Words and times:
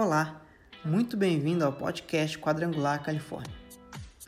Olá, 0.00 0.40
muito 0.84 1.16
bem-vindo 1.16 1.64
ao 1.64 1.72
podcast 1.72 2.38
Quadrangular 2.38 3.02
Califórnia. 3.02 3.52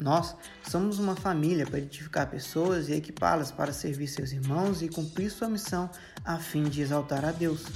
Nós 0.00 0.34
somos 0.68 0.98
uma 0.98 1.14
família 1.14 1.64
para 1.64 1.78
edificar 1.78 2.28
pessoas 2.28 2.88
e 2.88 2.94
equipá-las 2.94 3.52
para 3.52 3.72
servir 3.72 4.08
seus 4.08 4.32
irmãos 4.32 4.82
e 4.82 4.88
cumprir 4.88 5.30
sua 5.30 5.48
missão 5.48 5.88
a 6.24 6.38
fim 6.38 6.64
de 6.64 6.82
exaltar 6.82 7.24
a 7.24 7.30
Deus. 7.30 7.66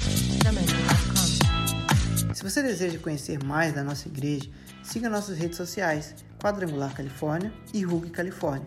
Se 2.35 2.43
você 2.43 2.65
deseja 2.65 2.99
conhecer 2.99 3.41
mais 3.45 3.73
da 3.73 3.85
nossa 3.85 4.09
igreja, 4.09 4.51
siga 4.83 5.09
nossas 5.09 5.39
redes 5.39 5.57
sociais 5.57 6.17
Quadrangular 6.43 6.93
Califórnia 6.93 7.53
e 7.73 7.85
RUG 7.85 8.11
Califórnia. 8.11 8.67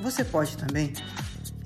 Você 0.00 0.24
pode 0.24 0.56
também 0.56 0.92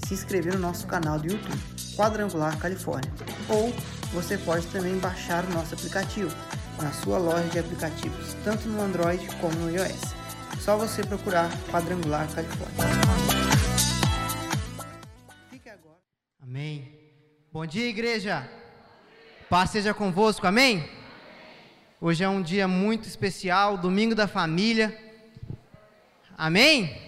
se 0.06 0.14
inscrever 0.14 0.54
no 0.54 0.60
nosso 0.60 0.86
canal 0.86 1.18
do 1.18 1.30
YouTube 1.30 1.60
Quadrangular 1.95 2.56
Califórnia 2.59 3.12
ou 3.46 3.74
você 4.16 4.38
pode 4.38 4.66
também 4.69 4.97
baixar 4.97 5.45
o 5.45 5.51
nosso 5.51 5.75
aplicativo 5.75 6.34
na 6.80 6.91
sua 6.91 7.19
loja 7.19 7.47
de 7.51 7.59
aplicativos, 7.59 8.33
tanto 8.42 8.66
no 8.66 8.80
Android 8.80 9.29
como 9.42 9.55
no 9.56 9.70
iOS. 9.70 10.15
Só 10.59 10.75
você 10.75 11.05
procurar 11.05 11.51
Quadrangular 11.70 12.27
Califórnia. 12.34 12.77
Amém. 16.42 16.98
Bom 17.52 17.66
dia, 17.66 17.87
igreja. 17.87 18.51
Paz 19.51 19.69
seja 19.69 19.92
convosco, 19.92 20.47
amém? 20.47 20.89
Hoje 22.01 22.25
é 22.25 22.28
um 22.28 22.41
dia 22.41 22.67
muito 22.67 23.06
especial, 23.06 23.77
domingo 23.77 24.14
da 24.14 24.27
família. 24.27 24.98
Amém? 26.39 27.03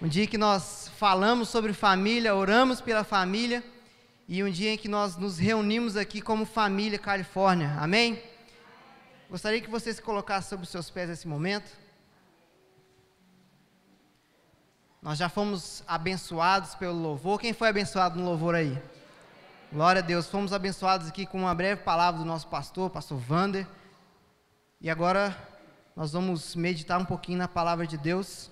Um 0.00 0.08
dia 0.08 0.26
que 0.26 0.38
nós 0.38 0.90
falamos 0.96 1.50
sobre 1.50 1.74
família, 1.74 2.34
oramos 2.34 2.80
pela 2.80 3.04
família 3.04 3.62
e 4.26 4.42
um 4.42 4.50
dia 4.50 4.72
em 4.72 4.78
que 4.78 4.88
nós 4.88 5.16
nos 5.16 5.38
reunimos 5.38 5.96
aqui 5.96 6.20
como 6.20 6.46
família 6.46 6.98
Califórnia. 6.98 7.76
Amém? 7.78 8.22
Gostaria 9.28 9.60
que 9.60 9.68
você 9.70 9.92
se 9.92 10.00
colocasse 10.00 10.48
sobre 10.48 10.64
os 10.64 10.70
seus 10.70 10.88
pés 10.88 11.08
nesse 11.08 11.28
momento. 11.28 11.70
Nós 15.02 15.18
já 15.18 15.28
fomos 15.28 15.82
abençoados 15.86 16.74
pelo 16.74 16.94
louvor. 16.94 17.38
Quem 17.38 17.52
foi 17.52 17.68
abençoado 17.68 18.18
no 18.18 18.24
louvor 18.24 18.54
aí? 18.54 18.80
Glória 19.70 20.00
a 20.00 20.04
Deus. 20.04 20.26
Fomos 20.26 20.54
abençoados 20.54 21.08
aqui 21.08 21.26
com 21.26 21.40
uma 21.40 21.54
breve 21.54 21.82
palavra 21.82 22.20
do 22.20 22.24
nosso 22.24 22.46
pastor, 22.48 22.88
pastor 22.88 23.18
Vander. 23.18 23.66
E 24.80 24.88
agora 24.88 25.36
nós 25.94 26.12
vamos 26.12 26.56
meditar 26.56 26.98
um 26.98 27.04
pouquinho 27.04 27.36
na 27.36 27.48
palavra 27.48 27.86
de 27.86 27.98
Deus. 27.98 28.50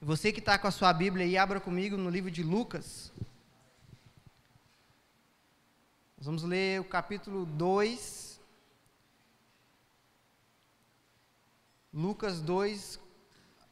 Você 0.00 0.30
que 0.30 0.40
está 0.40 0.58
com 0.58 0.68
a 0.68 0.70
sua 0.70 0.92
Bíblia 0.92 1.24
aí, 1.24 1.38
abra 1.38 1.58
comigo 1.58 1.96
no 1.96 2.10
livro 2.10 2.30
de 2.30 2.42
Lucas. 2.42 3.10
Nós 6.22 6.26
vamos 6.26 6.44
ler 6.44 6.80
o 6.80 6.84
capítulo 6.84 7.44
2. 7.44 8.40
Lucas 11.92 12.40
2, 12.40 13.00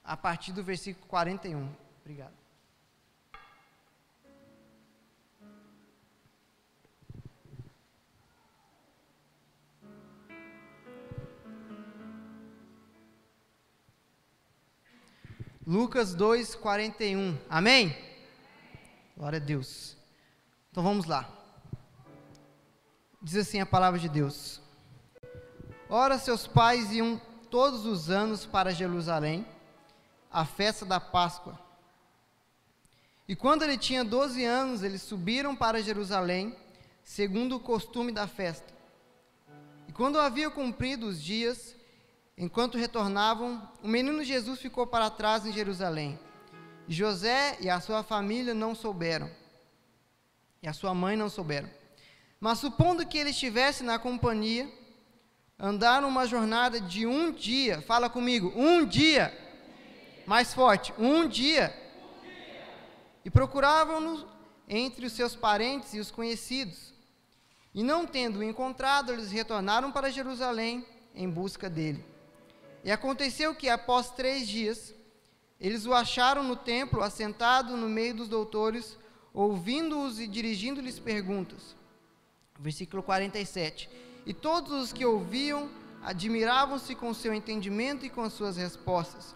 a 0.02 0.16
partir 0.16 0.50
do 0.50 0.60
versículo 0.60 1.06
41. 1.06 1.72
Obrigado. 2.00 2.34
Lucas 15.64 16.16
2, 16.16 16.56
41. 16.56 17.38
Amém? 17.48 17.96
Glória 19.16 19.36
a 19.36 19.40
Deus. 19.40 19.96
Então 20.72 20.82
vamos 20.82 21.06
lá. 21.06 21.39
Diz 23.22 23.36
assim 23.36 23.60
a 23.60 23.66
palavra 23.66 23.98
de 24.00 24.08
Deus: 24.08 24.62
Ora, 25.90 26.16
seus 26.16 26.46
pais 26.46 26.90
iam 26.90 27.20
todos 27.50 27.84
os 27.84 28.08
anos 28.08 28.46
para 28.46 28.72
Jerusalém, 28.72 29.46
à 30.30 30.46
festa 30.46 30.86
da 30.86 30.98
Páscoa. 30.98 31.58
E 33.28 33.36
quando 33.36 33.62
ele 33.62 33.76
tinha 33.76 34.02
12 34.02 34.42
anos, 34.44 34.82
eles 34.82 35.02
subiram 35.02 35.54
para 35.54 35.82
Jerusalém, 35.82 36.56
segundo 37.04 37.56
o 37.56 37.60
costume 37.60 38.10
da 38.10 38.26
festa. 38.26 38.72
E 39.86 39.92
quando 39.92 40.18
havia 40.18 40.50
cumprido 40.50 41.06
os 41.06 41.22
dias, 41.22 41.76
enquanto 42.38 42.78
retornavam, 42.78 43.70
o 43.82 43.88
menino 43.88 44.24
Jesus 44.24 44.60
ficou 44.60 44.86
para 44.86 45.10
trás 45.10 45.44
em 45.44 45.52
Jerusalém. 45.52 46.18
E 46.88 46.94
José 46.94 47.58
e 47.60 47.68
a 47.68 47.80
sua 47.80 48.02
família 48.02 48.54
não 48.54 48.74
souberam, 48.74 49.30
e 50.62 50.68
a 50.68 50.72
sua 50.72 50.94
mãe 50.94 51.16
não 51.16 51.28
souberam. 51.28 51.79
Mas 52.40 52.58
supondo 52.58 53.06
que 53.06 53.18
ele 53.18 53.30
estivesse 53.30 53.84
na 53.84 53.98
companhia, 53.98 54.66
andaram 55.58 56.08
uma 56.08 56.26
jornada 56.26 56.80
de 56.80 57.06
um 57.06 57.30
dia, 57.30 57.82
fala 57.82 58.08
comigo, 58.08 58.50
um 58.56 58.86
dia, 58.86 59.30
mais 60.26 60.54
forte, 60.54 60.94
um 60.98 61.28
dia, 61.28 61.76
e 63.22 63.30
procuravam-no 63.30 64.26
entre 64.66 65.04
os 65.04 65.12
seus 65.12 65.36
parentes 65.36 65.92
e 65.92 66.00
os 66.00 66.10
conhecidos. 66.10 66.94
E 67.74 67.82
não 67.82 68.06
tendo-o 68.06 68.42
encontrado, 68.42 69.12
eles 69.12 69.30
retornaram 69.30 69.92
para 69.92 70.10
Jerusalém 70.10 70.86
em 71.14 71.28
busca 71.28 71.68
dele. 71.68 72.02
E 72.82 72.90
aconteceu 72.90 73.54
que, 73.54 73.68
após 73.68 74.12
três 74.12 74.48
dias, 74.48 74.94
eles 75.60 75.84
o 75.84 75.92
acharam 75.92 76.42
no 76.42 76.56
templo, 76.56 77.02
assentado 77.02 77.76
no 77.76 77.86
meio 77.86 78.14
dos 78.14 78.28
doutores, 78.28 78.96
ouvindo-os 79.34 80.18
e 80.18 80.26
dirigindo-lhes 80.26 80.98
perguntas 80.98 81.78
versículo 82.60 83.02
47. 83.02 83.88
E 84.26 84.34
todos 84.34 84.72
os 84.72 84.92
que 84.92 85.04
ouviam 85.04 85.68
admiravam-se 86.02 86.94
com 86.94 87.12
seu 87.12 87.34
entendimento 87.34 88.04
e 88.04 88.10
com 88.10 88.22
as 88.22 88.32
suas 88.32 88.56
respostas. 88.56 89.34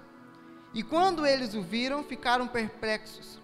E 0.73 0.83
quando 0.83 1.27
eles 1.27 1.55
o 1.55 1.62
viram, 1.62 2.03
ficaram 2.03 2.47
perplexos. 2.47 3.39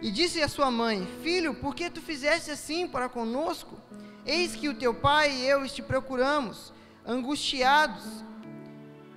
E 0.00 0.10
disse 0.10 0.42
a 0.42 0.48
sua 0.48 0.70
mãe: 0.70 1.06
Filho, 1.22 1.54
por 1.54 1.74
que 1.74 1.90
tu 1.90 2.00
fizeste 2.00 2.50
assim 2.50 2.86
para 2.86 3.08
conosco? 3.08 3.78
Eis 4.26 4.54
que 4.54 4.68
o 4.68 4.74
teu 4.74 4.94
pai 4.94 5.32
e 5.32 5.46
eu 5.46 5.66
te 5.66 5.82
procuramos, 5.82 6.72
angustiados. 7.06 8.04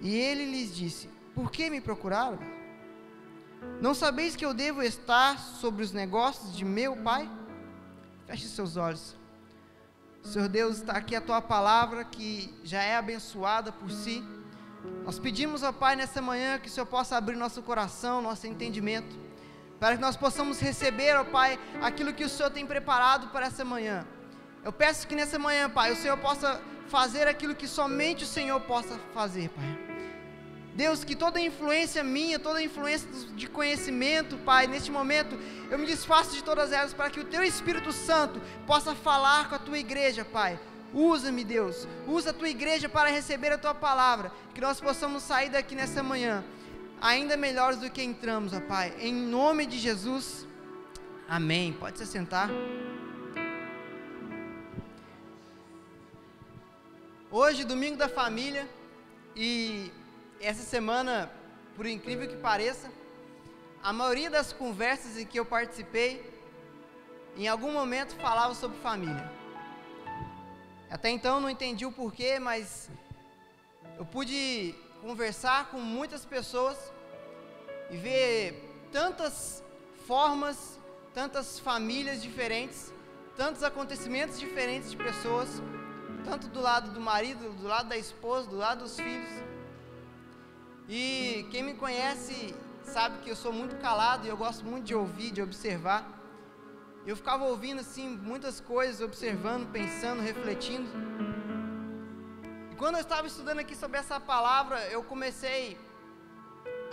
E 0.01 0.15
ele 0.15 0.45
lhes 0.45 0.75
disse: 0.75 1.09
Por 1.35 1.51
que 1.51 1.69
me 1.69 1.81
procuraram? 1.81 2.39
Não 3.81 3.93
sabeis 3.93 4.35
que 4.35 4.45
eu 4.45 4.53
devo 4.53 4.81
estar 4.81 5.37
sobre 5.37 5.83
os 5.83 5.91
negócios 5.91 6.55
de 6.55 6.63
meu 6.63 6.95
pai? 6.95 7.29
Feche 8.25 8.47
seus 8.47 8.77
olhos. 8.77 9.15
Senhor 10.23 10.47
Deus, 10.49 10.77
está 10.77 10.93
aqui 10.93 11.15
a 11.15 11.21
tua 11.21 11.41
palavra 11.41 12.03
que 12.03 12.53
já 12.63 12.81
é 12.81 12.95
abençoada 12.97 13.71
por 13.71 13.89
si. 13.89 14.23
Nós 15.03 15.17
pedimos 15.17 15.63
ao 15.63 15.73
Pai 15.73 15.95
nessa 15.95 16.21
manhã 16.21 16.59
que 16.59 16.67
o 16.67 16.71
Senhor 16.71 16.85
possa 16.85 17.15
abrir 17.15 17.35
nosso 17.35 17.61
coração, 17.61 18.21
nosso 18.21 18.45
entendimento, 18.45 19.15
para 19.79 19.95
que 19.95 20.01
nós 20.01 20.17
possamos 20.17 20.59
receber, 20.59 21.15
ó 21.15 21.23
Pai, 21.23 21.59
aquilo 21.81 22.13
que 22.13 22.23
o 22.23 22.29
Senhor 22.29 22.49
tem 22.49 22.65
preparado 22.65 23.29
para 23.29 23.45
essa 23.45 23.63
manhã. 23.63 24.05
Eu 24.63 24.73
peço 24.73 25.07
que 25.07 25.15
nessa 25.15 25.39
manhã, 25.39 25.69
Pai, 25.69 25.93
o 25.93 25.95
Senhor 25.95 26.17
possa 26.17 26.61
fazer 26.87 27.27
aquilo 27.27 27.55
que 27.55 27.67
somente 27.67 28.23
o 28.23 28.27
Senhor 28.27 28.59
possa 28.61 28.99
fazer, 29.13 29.49
Pai. 29.49 29.86
Deus, 30.77 31.03
que 31.03 31.15
toda 31.15 31.41
influência 31.41 32.03
minha, 32.03 32.37
toda 32.37 32.61
influência 32.61 33.09
de 33.35 33.47
conhecimento, 33.47 34.37
Pai, 34.37 34.67
neste 34.67 34.91
momento, 34.91 35.35
eu 35.71 35.79
me 35.79 35.87
desfaço 35.87 36.35
de 36.35 36.43
todas 36.43 36.71
elas 36.71 36.93
para 36.93 37.09
que 37.09 37.19
o 37.19 37.25
Teu 37.25 37.43
Espírito 37.43 37.91
Santo 37.91 38.39
possa 38.67 38.93
falar 38.93 39.49
com 39.49 39.55
a 39.55 39.59
Tua 39.59 39.79
igreja, 39.79 40.23
Pai. 40.23 40.59
Usa-me, 40.93 41.43
Deus. 41.43 41.87
Usa 42.05 42.29
a 42.29 42.33
Tua 42.33 42.47
igreja 42.47 42.87
para 42.87 43.09
receber 43.09 43.51
a 43.51 43.57
Tua 43.57 43.73
palavra. 43.73 44.31
Que 44.53 44.61
nós 44.61 44.79
possamos 44.79 45.23
sair 45.23 45.49
daqui 45.49 45.73
nessa 45.73 46.03
manhã 46.03 46.43
ainda 47.01 47.35
melhores 47.35 47.79
do 47.79 47.89
que 47.89 48.03
entramos, 48.03 48.53
ó 48.53 48.61
Pai. 48.61 48.93
Em 48.99 49.11
nome 49.11 49.65
de 49.65 49.79
Jesus. 49.79 50.45
Amém. 51.27 51.73
Pode 51.73 51.97
se 51.97 52.05
sentar. 52.05 52.51
Hoje, 57.31 57.63
domingo 57.63 57.97
da 57.97 58.07
família, 58.07 58.69
e 59.35 59.91
essa 60.39 60.63
semana, 60.63 61.31
por 61.75 61.85
incrível 61.85 62.27
que 62.27 62.37
pareça, 62.37 62.91
a 63.81 63.91
maioria 63.93 64.29
das 64.29 64.53
conversas 64.53 65.17
em 65.17 65.25
que 65.25 65.39
eu 65.39 65.45
participei, 65.45 66.33
em 67.35 67.47
algum 67.47 67.71
momento 67.71 68.15
falava 68.15 68.53
sobre 68.53 68.77
família. 68.79 69.31
Até 70.89 71.09
então 71.09 71.39
não 71.39 71.49
entendi 71.49 71.85
o 71.85 71.91
porquê, 71.91 72.39
mas 72.39 72.89
eu 73.97 74.05
pude 74.05 74.73
conversar 75.01 75.69
com 75.69 75.79
muitas 75.79 76.25
pessoas 76.25 76.77
e 77.89 77.97
ver 77.97 78.87
tantas 78.91 79.63
formas, 80.05 80.79
tantas 81.13 81.59
famílias 81.59 82.21
diferentes, 82.21 82.93
tantos 83.35 83.63
acontecimentos 83.63 84.39
diferentes 84.39 84.91
de 84.91 84.97
pessoas, 84.97 85.61
tanto 86.25 86.47
do 86.47 86.61
lado 86.61 86.91
do 86.91 86.99
marido, 86.99 87.51
do 87.53 87.67
lado 87.67 87.89
da 87.89 87.97
esposa, 87.97 88.49
do 88.49 88.57
lado 88.57 88.83
dos 88.83 88.99
filhos. 88.99 89.46
E 90.89 91.45
quem 91.51 91.63
me 91.63 91.73
conhece 91.73 92.55
sabe 92.83 93.19
que 93.19 93.29
eu 93.29 93.35
sou 93.35 93.51
muito 93.51 93.75
calado 93.77 94.25
e 94.25 94.29
eu 94.29 94.37
gosto 94.37 94.63
muito 94.65 94.85
de 94.85 94.95
ouvir, 94.95 95.31
de 95.31 95.41
observar. 95.41 96.07
Eu 97.05 97.15
ficava 97.15 97.43
ouvindo 97.43 97.81
assim 97.81 98.07
muitas 98.07 98.61
coisas, 98.61 99.01
observando, 99.01 99.69
pensando, 99.71 100.21
refletindo. 100.21 100.89
quando 102.77 102.95
eu 102.95 103.01
estava 103.01 103.27
estudando 103.27 103.59
aqui 103.59 103.75
sobre 103.75 103.97
essa 103.97 104.19
palavra, 104.19 104.79
eu 104.87 105.03
comecei 105.03 105.77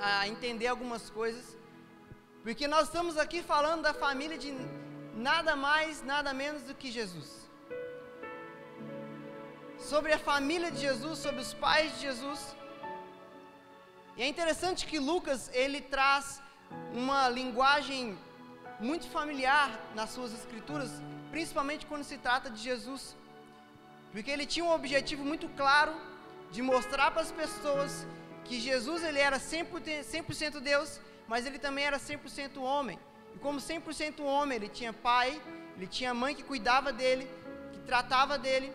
a 0.00 0.26
entender 0.26 0.66
algumas 0.66 1.10
coisas, 1.10 1.56
porque 2.42 2.66
nós 2.66 2.84
estamos 2.88 3.16
aqui 3.16 3.42
falando 3.42 3.82
da 3.82 3.94
família 3.94 4.38
de 4.38 4.52
nada 5.14 5.54
mais, 5.54 6.02
nada 6.02 6.32
menos 6.34 6.62
do 6.62 6.74
que 6.74 6.90
Jesus. 6.90 7.48
Sobre 9.78 10.12
a 10.12 10.18
família 10.18 10.70
de 10.70 10.80
Jesus, 10.80 11.18
sobre 11.18 11.40
os 11.42 11.54
pais 11.54 11.92
de 11.94 12.00
Jesus. 12.08 12.56
E 14.16 14.22
é 14.22 14.28
interessante 14.28 14.86
que 14.86 14.98
Lucas 14.98 15.50
ele 15.52 15.80
traz 15.80 16.40
uma 16.92 17.28
linguagem 17.28 18.16
muito 18.78 19.08
familiar 19.08 19.68
nas 19.94 20.10
suas 20.10 20.32
escrituras, 20.32 20.90
principalmente 21.30 21.86
quando 21.86 22.04
se 22.04 22.16
trata 22.18 22.48
de 22.48 22.60
Jesus. 22.60 23.16
Porque 24.12 24.30
ele 24.30 24.46
tinha 24.46 24.64
um 24.64 24.72
objetivo 24.72 25.24
muito 25.24 25.48
claro 25.48 25.92
de 26.52 26.62
mostrar 26.62 27.10
para 27.10 27.22
as 27.22 27.32
pessoas 27.32 28.06
que 28.44 28.60
Jesus 28.60 29.02
ele 29.02 29.18
era 29.18 29.38
100%, 29.38 30.04
100 30.32 30.50
Deus, 30.60 31.00
mas 31.26 31.44
ele 31.46 31.58
também 31.58 31.84
era 31.84 31.98
100% 31.98 32.58
homem. 32.58 32.98
E 33.34 33.38
como 33.38 33.58
100% 33.58 34.20
homem, 34.20 34.56
ele 34.56 34.68
tinha 34.68 34.92
pai, 34.92 35.42
ele 35.76 35.88
tinha 35.88 36.14
mãe 36.14 36.36
que 36.36 36.44
cuidava 36.44 36.92
dele, 36.92 37.28
que 37.72 37.80
tratava 37.80 38.38
dele. 38.38 38.72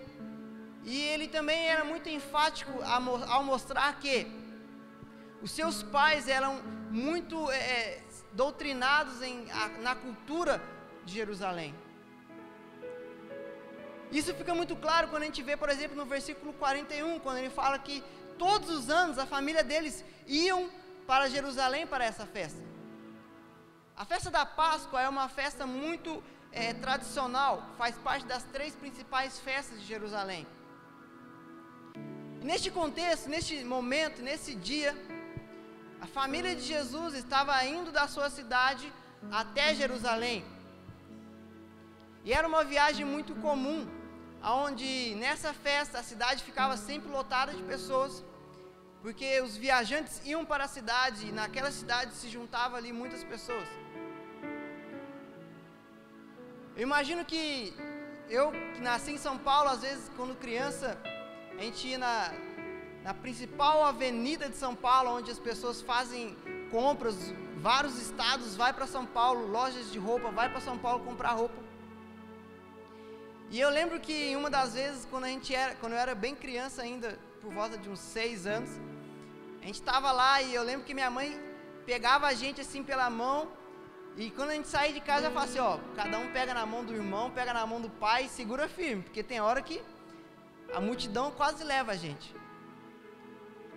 E 0.84 1.02
ele 1.02 1.30
também 1.30 1.68
era 1.68 1.86
muito 1.86 2.10
enfático 2.10 2.72
ao 2.84 3.44
mostrar 3.44 3.98
que 4.00 4.39
os 5.42 5.52
seus 5.52 5.82
pais 5.82 6.28
eram 6.28 6.62
muito 6.92 7.50
é, 7.52 7.58
é, 7.58 8.04
doutrinados 8.34 9.22
em, 9.22 9.50
a, 9.52 9.70
na 9.80 9.96
cultura 9.96 10.62
de 11.06 11.14
Jerusalém. 11.14 11.74
Isso 14.12 14.34
fica 14.34 14.56
muito 14.56 14.76
claro 14.76 15.08
quando 15.10 15.24
a 15.24 15.26
gente 15.26 15.44
vê, 15.44 15.56
por 15.56 15.70
exemplo, 15.70 15.96
no 15.96 16.06
versículo 16.06 16.52
41, 16.54 17.20
quando 17.20 17.38
ele 17.38 17.50
fala 17.50 17.78
que 17.78 18.04
todos 18.38 18.70
os 18.70 18.90
anos 18.90 19.20
a 19.20 19.26
família 19.26 19.64
deles 19.64 20.04
iam 20.26 20.70
para 21.06 21.30
Jerusalém 21.30 21.86
para 21.86 22.06
essa 22.06 22.26
festa. 22.26 22.62
A 23.96 24.06
festa 24.06 24.32
da 24.32 24.46
Páscoa 24.46 25.02
é 25.02 25.10
uma 25.10 25.28
festa 25.30 25.66
muito 25.66 26.24
é, 26.52 26.74
tradicional, 26.74 27.76
faz 27.78 27.96
parte 27.98 28.26
das 28.26 28.44
três 28.44 28.76
principais 28.76 29.40
festas 29.40 29.80
de 29.80 29.86
Jerusalém. 29.86 30.48
Neste 32.42 32.72
contexto, 32.72 33.30
neste 33.30 33.64
momento, 33.64 34.22
nesse 34.22 34.56
dia, 34.56 34.96
a 36.02 36.08
família 36.08 36.56
de 36.56 36.62
Jesus 36.62 37.14
estava 37.14 37.64
indo 37.66 37.92
da 37.92 38.08
sua 38.08 38.30
cidade 38.30 38.92
até 39.32 39.76
Jerusalém. 39.76 40.46
E 42.24 42.34
era 42.34 42.48
uma 42.48 42.64
viagem 42.64 43.06
muito 43.06 43.34
comum, 43.36 43.88
onde 44.42 45.16
nessa 45.16 45.54
festa 45.54 46.00
a 46.00 46.04
cidade 46.04 46.44
ficava 46.44 46.78
sempre 46.78 47.10
lotada 47.10 47.54
de 47.54 47.64
pessoas, 47.64 48.24
porque 49.02 49.42
os 49.42 49.56
viajantes 49.58 50.22
iam 50.26 50.46
para 50.46 50.66
a 50.66 50.68
cidade 50.68 51.28
e 51.28 51.32
naquela 51.32 51.72
cidade 51.72 52.14
se 52.14 52.30
juntavam 52.30 52.78
ali 52.78 52.92
muitas 52.92 53.24
pessoas. 53.24 53.68
Eu 56.76 56.84
imagino 56.84 57.26
que 57.26 57.74
eu 58.30 58.52
que 58.74 58.82
nasci 58.82 59.12
em 59.12 59.18
São 59.18 59.38
Paulo, 59.38 59.70
às 59.70 59.82
vezes 59.82 60.10
quando 60.16 60.36
criança, 60.36 60.98
a 61.58 61.62
gente 61.62 61.88
ia 61.88 61.98
na, 61.98 62.32
na 63.04 63.14
principal 63.14 63.84
avenida 63.84 64.50
de 64.50 64.58
São 64.58 64.76
Paulo, 64.76 65.12
onde 65.18 65.32
as 65.32 65.40
pessoas 65.40 65.82
fazem 65.82 66.36
compras, 66.70 67.34
vários 67.58 68.00
estados 68.00 68.56
vai 68.56 68.74
para 68.74 68.88
São 68.88 69.06
Paulo, 69.06 69.48
lojas 69.48 69.92
de 69.92 69.98
roupa, 69.98 70.30
vai 70.32 70.50
para 70.50 70.60
São 70.60 70.78
Paulo 70.78 71.04
comprar 71.04 71.32
roupa. 71.32 71.70
E 73.50 73.60
eu 73.60 73.70
lembro 73.70 74.00
que 74.00 74.36
uma 74.36 74.50
das 74.50 74.74
vezes, 74.76 75.08
quando 75.10 75.24
a 75.24 75.28
gente 75.30 75.56
era, 75.56 75.74
quando 75.76 75.94
eu 75.94 76.00
era 76.00 76.14
bem 76.14 76.36
criança 76.36 76.82
ainda, 76.82 77.18
por 77.42 77.52
volta 77.52 77.78
de 77.78 77.90
uns 77.90 78.00
seis 78.00 78.46
anos, 78.46 78.70
a 79.62 79.66
gente 79.66 79.76
estava 79.76 80.12
lá 80.12 80.42
e 80.42 80.54
eu 80.54 80.64
lembro 80.64 80.86
que 80.86 80.94
minha 80.94 81.10
mãe 81.10 81.40
pegava 81.86 82.28
a 82.28 82.34
gente 82.34 82.62
assim 82.62 82.84
pela 82.84 83.10
mão 83.10 83.48
e 84.16 84.30
quando 84.32 84.50
a 84.50 84.54
gente 84.54 84.68
saía 84.68 84.94
de 84.94 85.00
casa, 85.00 85.28
eu 85.28 85.32
falava 85.32 85.50
assim, 85.50 85.60
ó, 85.60 85.80
cada 85.96 86.18
um 86.18 86.32
pega 86.32 86.54
na 86.54 86.66
mão 86.66 86.84
do 86.84 86.94
irmão, 86.94 87.32
pega 87.32 87.54
na 87.54 87.66
mão 87.66 87.80
do 87.80 87.90
pai 87.90 88.26
e 88.26 88.30
segura 88.30 88.68
firme, 88.68 89.02
porque 89.02 89.24
tem 89.24 89.40
hora 89.40 89.62
que 89.62 89.82
a 90.74 90.82
multidão 90.82 91.32
quase 91.32 91.64
leva 91.64 91.94
a 91.94 91.96
gente. 91.96 92.36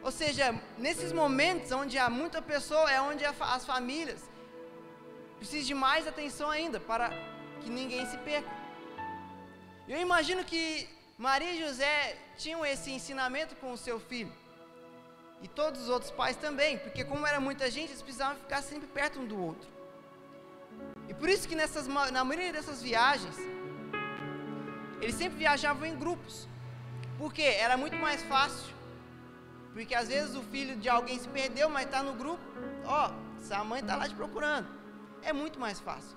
Ou 0.03 0.11
seja, 0.11 0.55
nesses 0.79 1.13
momentos 1.13 1.71
onde 1.71 1.97
há 1.97 2.11
muita 2.11 2.43
pessoa, 2.43 2.91
é 2.91 3.01
onde 3.01 3.25
as 3.25 3.65
famílias 3.65 4.21
precisam 5.39 5.67
de 5.67 5.75
mais 5.75 6.07
atenção 6.07 6.51
ainda 6.51 6.81
para 6.81 7.11
que 7.61 7.71
ninguém 7.71 8.05
se 8.07 8.19
perca. 8.19 8.51
Eu 9.89 10.01
imagino 10.01 10.45
que 10.45 10.89
Maria 11.17 11.53
e 11.53 11.61
José 11.61 12.17
tinham 12.37 12.65
esse 12.67 12.91
ensinamento 12.91 13.55
com 13.57 13.73
o 13.73 13.79
seu 13.79 14.01
filho. 14.01 14.33
E 15.41 15.49
todos 15.49 15.83
os 15.83 15.89
outros 15.89 16.11
pais 16.11 16.37
também, 16.37 16.79
porque 16.79 17.05
como 17.05 17.27
era 17.27 17.41
muita 17.41 17.71
gente, 17.71 17.91
eles 17.91 18.03
precisavam 18.03 18.37
ficar 18.37 18.63
sempre 18.63 18.89
perto 18.89 19.21
um 19.21 19.27
do 19.27 19.41
outro. 19.41 19.69
E 21.09 21.15
por 21.15 21.29
isso 21.29 21.49
que 21.49 21.55
nessas, 21.55 21.87
na 21.87 22.25
maioria 22.25 22.53
dessas 22.53 22.83
viagens, 22.83 23.37
eles 25.01 25.15
sempre 25.15 25.39
viajavam 25.39 25.87
em 25.87 25.97
grupos. 25.97 26.49
Porque 27.19 27.43
era 27.43 27.77
muito 27.77 27.97
mais 27.97 28.23
fácil 28.25 28.73
porque 29.73 29.95
às 29.95 30.09
vezes 30.09 30.35
o 30.37 30.43
filho 30.43 30.77
de 30.77 30.89
alguém 30.89 31.19
se 31.19 31.29
perdeu, 31.29 31.69
mas 31.69 31.87
está 31.87 32.03
no 32.03 32.15
grupo. 32.15 32.43
Ó, 32.85 33.11
sua 33.41 33.65
mãe 33.65 33.81
está 33.81 33.97
lá 33.97 34.09
te 34.09 34.15
procurando. 34.15 34.69
É 35.23 35.33
muito 35.33 35.59
mais 35.59 35.81
fácil. 35.81 36.17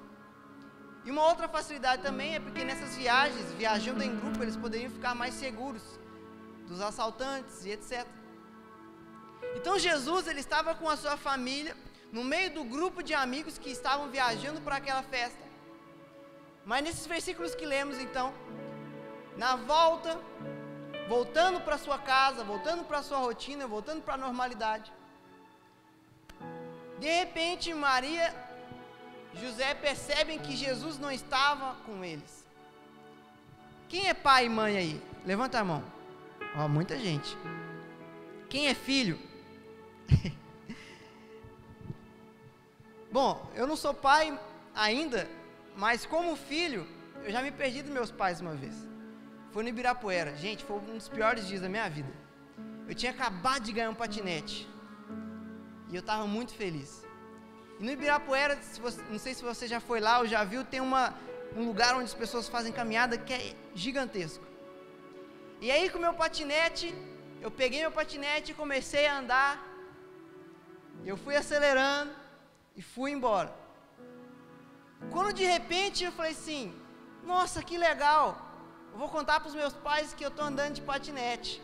E 1.05 1.11
uma 1.11 1.25
outra 1.25 1.47
facilidade 1.47 2.01
também 2.01 2.35
é 2.35 2.39
porque 2.39 2.63
nessas 2.63 2.97
viagens, 2.97 3.51
viajando 3.53 4.03
em 4.03 4.15
grupo, 4.15 4.41
eles 4.43 4.57
poderiam 4.57 4.91
ficar 4.91 5.13
mais 5.13 5.35
seguros 5.35 5.83
dos 6.67 6.81
assaltantes 6.81 7.63
e 7.65 7.71
etc. 7.71 8.05
Então 9.55 9.77
Jesus, 9.77 10.27
ele 10.27 10.39
estava 10.39 10.73
com 10.75 10.89
a 10.89 10.97
sua 10.97 11.15
família 11.15 11.77
no 12.11 12.23
meio 12.23 12.51
do 12.53 12.63
grupo 12.63 13.03
de 13.03 13.13
amigos 13.13 13.57
que 13.57 13.69
estavam 13.69 14.09
viajando 14.09 14.59
para 14.61 14.77
aquela 14.77 15.03
festa. 15.03 15.43
Mas 16.65 16.83
nesses 16.83 17.05
versículos 17.05 17.53
que 17.53 17.65
lemos 17.65 17.99
então, 17.99 18.33
na 19.37 19.55
volta 19.55 20.19
voltando 21.07 21.61
para 21.61 21.77
sua 21.77 21.97
casa, 21.97 22.43
voltando 22.43 22.83
para 22.83 23.03
sua 23.03 23.17
rotina, 23.17 23.67
voltando 23.67 24.01
para 24.01 24.15
a 24.15 24.17
normalidade. 24.17 24.91
De 26.99 27.07
repente, 27.07 27.73
Maria, 27.73 28.33
José 29.33 29.73
percebem 29.73 30.39
que 30.39 30.55
Jesus 30.55 30.97
não 30.97 31.11
estava 31.11 31.75
com 31.85 32.03
eles. 32.03 32.45
Quem 33.87 34.07
é 34.07 34.13
pai 34.13 34.45
e 34.45 34.49
mãe 34.49 34.77
aí? 34.77 35.01
Levanta 35.25 35.59
a 35.59 35.63
mão. 35.63 35.83
Ó, 36.57 36.67
muita 36.67 36.97
gente. 36.97 37.37
Quem 38.49 38.67
é 38.67 38.73
filho? 38.73 39.19
Bom, 43.11 43.51
eu 43.55 43.67
não 43.67 43.75
sou 43.75 43.93
pai 43.93 44.37
ainda, 44.73 45.29
mas 45.75 46.05
como 46.05 46.35
filho, 46.35 46.87
eu 47.23 47.31
já 47.31 47.41
me 47.41 47.51
perdi 47.51 47.81
dos 47.81 47.91
meus 47.91 48.11
pais 48.11 48.41
uma 48.41 48.55
vez. 48.55 48.94
Foi 49.55 49.63
no 49.63 49.69
Ibirapuera. 49.69 50.35
Gente, 50.35 50.65
foi 50.65 50.75
um 50.75 50.97
dos 50.97 51.07
piores 51.07 51.47
dias 51.47 51.61
da 51.61 51.69
minha 51.69 51.89
vida. 51.89 52.13
Eu 52.89 52.93
tinha 52.93 53.11
acabado 53.13 53.63
de 53.63 53.71
ganhar 53.71 53.89
um 53.89 53.95
patinete. 53.95 54.67
E 55.89 55.95
eu 55.95 56.01
estava 56.01 56.27
muito 56.27 56.53
feliz. 56.53 56.89
E 57.79 57.83
no 57.85 57.89
Ibirapuera, 57.89 58.61
se 58.61 58.81
você, 58.81 59.01
não 59.09 59.17
sei 59.17 59.33
se 59.33 59.41
você 59.41 59.65
já 59.65 59.79
foi 59.79 60.01
lá 60.01 60.19
ou 60.19 60.25
já 60.25 60.43
viu, 60.43 60.65
tem 60.65 60.81
uma, 60.81 61.13
um 61.55 61.65
lugar 61.69 61.95
onde 61.95 62.03
as 62.03 62.13
pessoas 62.13 62.49
fazem 62.49 62.73
caminhada 62.73 63.17
que 63.17 63.31
é 63.33 63.55
gigantesco. 63.73 64.43
E 65.61 65.71
aí 65.71 65.89
com 65.89 65.99
meu 65.99 66.13
patinete, 66.13 66.93
eu 67.39 67.49
peguei 67.49 67.79
meu 67.79 67.93
patinete 67.93 68.51
e 68.51 68.55
comecei 68.55 69.07
a 69.07 69.19
andar. 69.19 69.65
Eu 71.05 71.15
fui 71.15 71.37
acelerando 71.37 72.11
e 72.75 72.81
fui 72.81 73.11
embora. 73.11 73.55
Quando 75.13 75.31
de 75.31 75.45
repente 75.45 76.03
eu 76.03 76.11
falei 76.11 76.33
assim: 76.33 76.75
Nossa, 77.23 77.63
que 77.63 77.77
legal! 77.77 78.44
Eu 78.95 78.99
vou 78.99 79.09
contar 79.09 79.41
para 79.41 79.49
os 79.49 79.55
meus 79.61 79.73
pais 79.73 80.13
que 80.13 80.23
eu 80.23 80.29
estou 80.29 80.45
andando 80.45 80.75
de 80.75 80.81
patinete. 80.81 81.61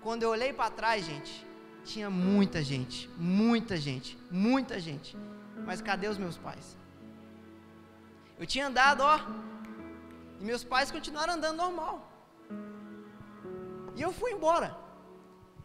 Quando 0.00 0.24
eu 0.24 0.30
olhei 0.30 0.52
para 0.52 0.70
trás, 0.78 1.04
gente, 1.04 1.46
tinha 1.84 2.10
muita 2.10 2.60
gente, 2.70 3.08
muita 3.16 3.76
gente, 3.76 4.18
muita 4.28 4.80
gente. 4.80 5.16
Mas 5.64 5.80
cadê 5.80 6.08
os 6.08 6.18
meus 6.18 6.36
pais? 6.36 6.76
Eu 8.40 8.44
tinha 8.44 8.66
andado, 8.66 9.02
ó, 9.02 9.20
e 10.40 10.44
meus 10.44 10.64
pais 10.64 10.90
continuaram 10.90 11.34
andando 11.34 11.58
normal. 11.58 12.10
E 13.94 14.02
eu 14.02 14.12
fui 14.12 14.32
embora. 14.32 14.76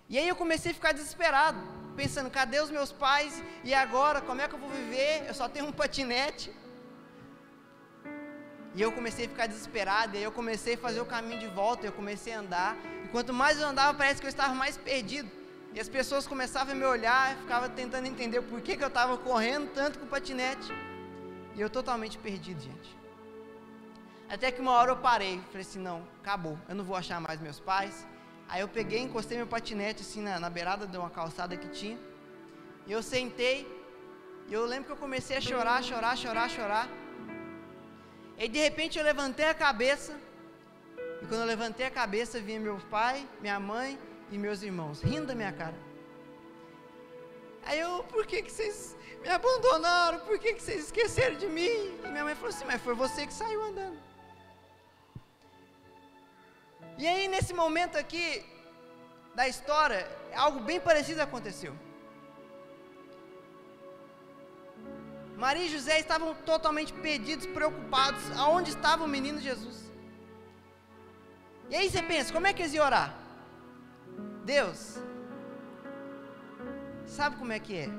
E 0.07 0.15
aí 0.19 0.27
eu 0.27 0.35
comecei 0.35 0.73
a 0.73 0.75
ficar 0.75 0.91
desesperado, 0.91 1.59
pensando, 1.95 2.29
cadê 2.29 2.59
os 2.61 2.69
meus 2.69 2.91
pais? 2.91 3.43
E 3.63 3.73
agora, 3.73 4.21
como 4.21 4.41
é 4.41 4.47
que 4.47 4.53
eu 4.53 4.59
vou 4.59 4.69
viver? 4.69 5.25
Eu 5.27 5.33
só 5.33 5.49
tenho 5.49 5.65
um 5.65 5.71
patinete. 5.71 6.55
E 8.77 8.81
eu 8.81 8.91
comecei 8.91 9.25
a 9.25 9.29
ficar 9.29 9.47
desesperado, 9.47 10.13
e 10.13 10.17
aí 10.19 10.23
eu 10.23 10.31
comecei 10.31 10.75
a 10.75 10.77
fazer 10.77 11.01
o 11.01 11.05
caminho 11.05 11.39
de 11.39 11.47
volta, 11.47 11.85
eu 11.85 11.91
comecei 11.91 12.31
a 12.33 12.39
andar. 12.39 12.77
E 13.03 13.07
quanto 13.09 13.33
mais 13.33 13.59
eu 13.59 13.67
andava, 13.67 13.97
parece 13.97 14.21
que 14.21 14.27
eu 14.27 14.29
estava 14.29 14.53
mais 14.53 14.77
perdido. 14.77 15.29
E 15.73 15.79
as 15.79 15.89
pessoas 15.89 16.27
começavam 16.27 16.73
a 16.73 16.77
me 16.77 16.85
olhar, 16.85 17.33
eu 17.33 17.39
ficava 17.39 17.67
tentando 17.67 18.05
entender 18.05 18.41
por 18.41 18.61
que, 18.61 18.77
que 18.77 18.83
eu 18.83 18.87
estava 18.87 19.17
correndo 19.17 19.73
tanto 19.73 19.97
com 19.99 20.05
o 20.05 20.07
patinete. 20.07 20.71
E 21.55 21.59
eu 21.59 21.69
totalmente 21.69 22.17
perdido, 22.19 22.61
gente. 22.61 22.95
Até 24.29 24.51
que 24.51 24.61
uma 24.61 24.73
hora 24.73 24.91
eu 24.91 24.97
parei, 24.97 25.41
falei 25.47 25.61
assim, 25.61 25.79
não, 25.79 26.07
acabou, 26.21 26.57
eu 26.69 26.75
não 26.75 26.83
vou 26.83 26.95
achar 26.95 27.19
mais 27.19 27.41
meus 27.41 27.59
pais, 27.59 28.05
Aí 28.49 28.61
eu 28.61 28.67
peguei, 28.67 28.99
encostei 28.99 29.37
meu 29.37 29.47
patinete 29.47 30.01
assim 30.01 30.21
na, 30.21 30.39
na 30.39 30.49
beirada 30.49 30.87
de 30.87 30.97
uma 30.97 31.09
calçada 31.09 31.57
que 31.57 31.67
tinha. 31.67 31.97
E 32.85 32.91
eu 32.91 33.03
sentei. 33.03 33.57
E 34.47 34.53
eu 34.53 34.65
lembro 34.65 34.85
que 34.85 34.91
eu 34.93 34.97
comecei 34.97 35.35
a 35.35 35.41
chorar, 35.41 35.83
chorar, 35.83 36.15
chorar, 36.15 36.49
chorar. 36.49 36.87
E 38.37 38.47
de 38.47 38.59
repente 38.59 38.97
eu 38.97 39.03
levantei 39.03 39.45
a 39.45 39.53
cabeça. 39.53 40.13
E 41.21 41.25
quando 41.25 41.41
eu 41.41 41.47
levantei 41.47 41.85
a 41.85 41.91
cabeça, 41.91 42.39
vinha 42.39 42.59
meu 42.59 42.77
pai, 42.91 43.27
minha 43.41 43.59
mãe 43.59 43.99
e 44.31 44.37
meus 44.37 44.61
irmãos, 44.61 45.01
rindo 45.01 45.27
da 45.27 45.35
minha 45.35 45.51
cara. 45.51 45.75
Aí 47.65 47.79
eu, 47.79 48.03
por 48.03 48.25
que, 48.25 48.41
que 48.43 48.51
vocês 48.51 48.95
me 49.21 49.29
abandonaram? 49.29 50.19
Por 50.21 50.37
que, 50.39 50.53
que 50.53 50.61
vocês 50.61 50.85
esqueceram 50.85 51.35
de 51.35 51.47
mim? 51.47 51.99
E 52.03 52.07
minha 52.07 52.23
mãe 52.23 52.35
falou 52.35 52.49
assim, 52.49 52.65
mas 52.65 52.81
foi 52.81 52.93
você 52.93 53.25
que 53.27 53.33
saiu 53.33 53.61
andando. 53.63 53.99
E 56.97 57.05
aí, 57.05 57.27
nesse 57.27 57.53
momento 57.53 57.97
aqui 57.97 58.45
da 59.35 59.47
história, 59.47 60.07
algo 60.33 60.59
bem 60.61 60.79
parecido 60.79 61.21
aconteceu. 61.21 61.75
Maria 65.37 65.65
e 65.65 65.69
José 65.69 65.99
estavam 65.99 66.33
totalmente 66.33 66.91
perdidos, 66.91 67.45
preocupados, 67.45 68.23
aonde 68.35 68.71
estava 68.71 69.03
o 69.03 69.07
menino 69.07 69.39
Jesus. 69.39 69.91
E 71.69 71.75
aí 71.75 71.87
você 71.89 72.01
pensa, 72.01 72.33
como 72.33 72.47
é 72.47 72.53
que 72.53 72.63
eles 72.63 72.73
iam 72.73 72.83
orar? 72.83 73.13
Deus, 74.43 74.97
sabe 77.05 77.35
como 77.35 77.51
é 77.51 77.59
que 77.59 77.77
é? 77.77 77.89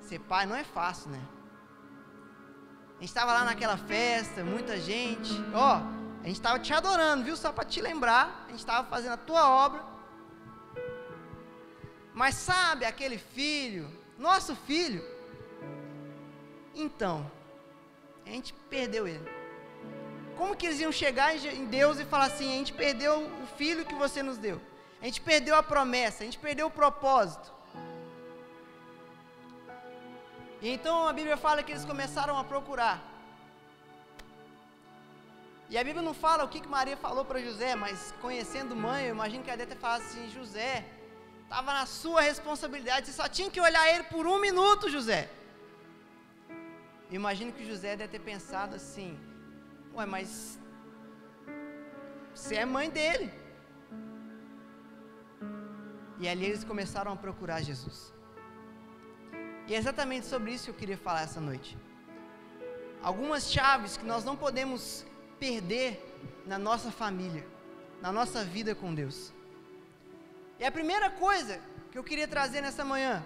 Ser 0.00 0.18
pai 0.18 0.44
não 0.44 0.56
é 0.56 0.64
fácil, 0.64 1.10
né? 1.10 1.22
A 2.96 3.00
gente 3.00 3.10
estava 3.10 3.32
lá 3.32 3.44
naquela 3.44 3.76
festa, 3.76 4.42
muita 4.42 4.76
gente. 4.78 5.32
Ó, 5.54 5.76
oh, 5.76 6.22
a 6.22 6.26
gente 6.26 6.36
estava 6.36 6.58
te 6.58 6.72
adorando, 6.74 7.24
viu? 7.24 7.36
Só 7.36 7.52
para 7.52 7.64
te 7.64 7.80
lembrar, 7.80 8.44
a 8.46 8.50
gente 8.50 8.58
estava 8.58 8.88
fazendo 8.88 9.12
a 9.12 9.16
tua 9.16 9.48
obra. 9.48 9.84
Mas 12.12 12.34
sabe 12.34 12.84
aquele 12.84 13.18
filho, 13.18 13.88
nosso 14.18 14.56
filho? 14.56 15.02
Então, 16.74 17.30
a 18.26 18.30
gente 18.30 18.52
perdeu 18.68 19.06
ele. 19.08 19.28
Como 20.36 20.56
que 20.56 20.66
eles 20.66 20.80
iam 20.80 20.92
chegar 20.92 21.36
em 21.36 21.66
Deus 21.66 21.98
e 21.98 22.04
falar 22.04 22.26
assim: 22.26 22.48
a 22.48 22.58
gente 22.58 22.72
perdeu 22.72 23.26
o 23.42 23.46
filho 23.58 23.84
que 23.84 23.94
você 23.94 24.22
nos 24.22 24.38
deu? 24.38 24.60
A 25.00 25.04
gente 25.04 25.20
perdeu 25.20 25.54
a 25.54 25.62
promessa, 25.62 26.22
a 26.22 26.26
gente 26.26 26.38
perdeu 26.38 26.66
o 26.66 26.70
propósito. 26.70 27.52
E 30.62 30.68
então 30.68 31.08
a 31.08 31.12
Bíblia 31.12 31.36
fala 31.36 31.62
que 31.62 31.72
eles 31.72 31.84
começaram 31.84 32.38
a 32.38 32.44
procurar. 32.44 33.02
E 35.70 35.78
a 35.78 35.84
Bíblia 35.84 36.02
não 36.02 36.12
fala 36.12 36.44
o 36.44 36.48
que, 36.48 36.60
que 36.60 36.68
Maria 36.68 36.96
falou 36.96 37.24
para 37.24 37.40
José, 37.40 37.74
mas 37.74 38.12
conhecendo 38.20 38.76
mãe, 38.76 39.04
eu 39.04 39.14
imagino 39.14 39.42
que 39.42 39.50
ela 39.50 39.56
deve 39.56 39.74
ter 39.74 39.80
falado 39.80 40.02
assim: 40.02 40.28
José, 40.30 40.84
estava 41.44 41.72
na 41.72 41.86
sua 41.86 42.20
responsabilidade, 42.20 43.06
você 43.06 43.12
só 43.12 43.28
tinha 43.28 43.50
que 43.50 43.60
olhar 43.60 43.88
ele 43.92 44.04
por 44.04 44.26
um 44.26 44.38
minuto, 44.38 44.90
José. 44.90 45.30
Imagino 47.10 47.52
que 47.52 47.66
José 47.66 47.96
deve 47.96 48.12
ter 48.12 48.20
pensado 48.20 48.76
assim: 48.76 49.18
Ué, 49.94 50.06
mas 50.06 50.58
você 52.34 52.56
é 52.56 52.64
mãe 52.64 52.88
dele. 52.88 53.32
E 56.20 56.28
ali 56.28 56.44
eles 56.46 56.64
começaram 56.64 57.12
a 57.12 57.16
procurar 57.16 57.60
Jesus. 57.62 58.12
E 59.66 59.74
é 59.74 59.78
exatamente 59.78 60.26
sobre 60.26 60.52
isso 60.52 60.64
que 60.64 60.70
eu 60.70 60.80
queria 60.82 60.98
falar 60.98 61.22
essa 61.22 61.40
noite. 61.40 61.76
Algumas 63.02 63.50
chaves 63.50 63.96
que 63.96 64.04
nós 64.04 64.24
não 64.24 64.36
podemos 64.36 65.06
perder 65.38 65.88
na 66.46 66.58
nossa 66.58 66.90
família, 66.90 67.46
na 68.02 68.12
nossa 68.12 68.44
vida 68.44 68.74
com 68.74 68.94
Deus. 68.94 69.32
E 70.58 70.64
a 70.64 70.70
primeira 70.70 71.10
coisa 71.10 71.60
que 71.90 71.98
eu 71.98 72.04
queria 72.04 72.28
trazer 72.28 72.60
nessa 72.60 72.84
manhã 72.84 73.24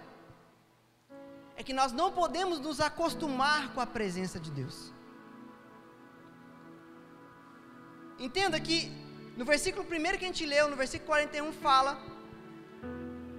é 1.57 1.63
que 1.63 1.73
nós 1.73 1.93
não 1.93 2.13
podemos 2.13 2.59
nos 2.61 2.81
acostumar 2.81 3.73
com 3.73 3.81
a 3.81 3.87
presença 3.87 4.41
de 4.41 4.51
Deus. 4.51 4.93
Entenda 8.19 8.59
que 8.61 8.93
no 9.37 9.45
versículo 9.45 9.85
primeiro 9.85 10.19
que 10.19 10.25
a 10.25 10.29
gente 10.29 10.47
leu, 10.47 10.69
no 10.69 10.77
versículo 10.77 11.09
41, 11.09 11.53
fala 11.53 12.01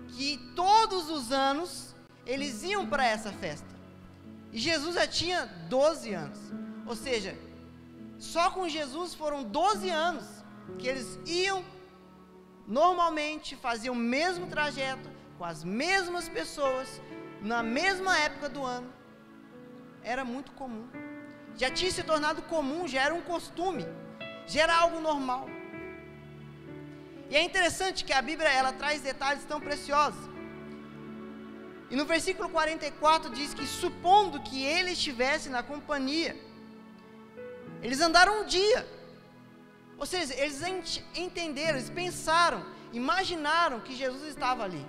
que 0.10 0.38
todos 0.56 1.10
os 1.10 1.32
anos 1.32 1.96
eles 2.26 2.64
iam 2.64 2.88
para 2.88 3.06
essa 3.06 3.32
festa. 3.32 3.68
E 4.52 4.60
Jesus 4.60 4.96
já 4.96 5.08
tinha 5.08 5.46
12 5.70 6.14
anos. 6.14 6.40
Ou 6.86 6.96
seja, 6.96 7.38
só 8.18 8.52
com 8.52 8.68
Jesus 8.68 9.14
foram 9.14 9.44
12 9.44 9.90
anos 9.90 10.26
que 10.78 10.88
eles 10.88 11.20
iam 11.26 11.64
normalmente, 12.68 13.56
faziam 13.56 13.94
o 13.94 13.98
mesmo 13.98 14.48
trajeto, 14.48 15.10
com 15.38 15.46
as 15.46 15.64
mesmas 15.64 16.28
pessoas, 16.28 17.02
na 17.46 17.62
mesma 17.62 18.18
época 18.28 18.50
do 18.50 18.64
ano. 18.64 18.92
Era 20.14 20.26
muito 20.26 20.52
comum. 20.54 20.88
Já 21.56 21.70
tinha 21.70 21.92
se 21.92 22.04
tornado 22.04 22.42
comum, 22.54 22.88
já 22.88 23.02
era 23.04 23.14
um 23.14 23.22
costume, 23.22 23.86
já 24.48 24.64
era 24.64 24.76
algo 24.76 25.00
normal. 25.00 25.48
E 27.30 27.36
é 27.36 27.42
interessante 27.42 28.04
que 28.04 28.14
a 28.14 28.22
Bíblia 28.22 28.50
ela 28.50 28.72
traz 28.74 29.02
detalhes 29.02 29.46
tão 29.46 29.60
preciosos. 29.62 30.26
E 31.92 31.96
no 31.96 32.06
versículo 32.06 32.50
44 32.50 33.30
diz 33.30 33.54
que 33.54 33.66
supondo 33.68 34.42
que 34.42 34.64
ele 34.64 34.92
estivesse 34.92 35.48
na 35.50 35.62
companhia, 35.62 36.36
eles 37.82 38.02
andaram 38.02 38.42
um 38.42 38.46
dia. 38.46 38.82
Ou 40.00 40.06
seja, 40.06 40.34
eles 40.34 40.62
entenderam, 41.14 41.78
eles 41.78 41.92
pensaram, 41.92 42.66
imaginaram 42.92 43.80
que 43.80 43.96
Jesus 43.96 44.30
estava 44.30 44.64
ali. 44.64 44.84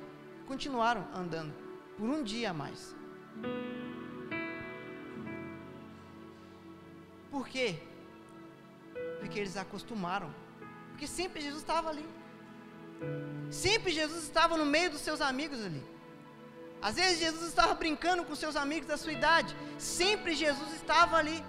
Continuaram 0.46 1.06
andando 1.14 1.65
por 1.96 2.08
um 2.08 2.22
dia 2.22 2.50
a 2.50 2.54
mais. 2.54 2.94
Por 7.30 7.48
quê? 7.48 7.78
Porque 9.20 9.38
eles 9.38 9.56
acostumaram. 9.56 10.32
Porque 10.90 11.06
sempre 11.06 11.40
Jesus 11.40 11.62
estava 11.62 11.88
ali. 11.90 12.06
Sempre 13.50 13.92
Jesus 13.92 14.24
estava 14.24 14.56
no 14.56 14.64
meio 14.64 14.90
dos 14.90 15.00
seus 15.00 15.20
amigos 15.20 15.60
ali. 15.64 15.84
Às 16.80 16.96
vezes 16.96 17.18
Jesus 17.18 17.48
estava 17.48 17.74
brincando 17.74 18.24
com 18.24 18.34
seus 18.34 18.56
amigos 18.56 18.88
da 18.88 18.96
sua 18.96 19.12
idade. 19.12 19.56
Sempre 19.78 20.34
Jesus 20.34 20.72
estava 20.74 21.16
ali. 21.16 21.44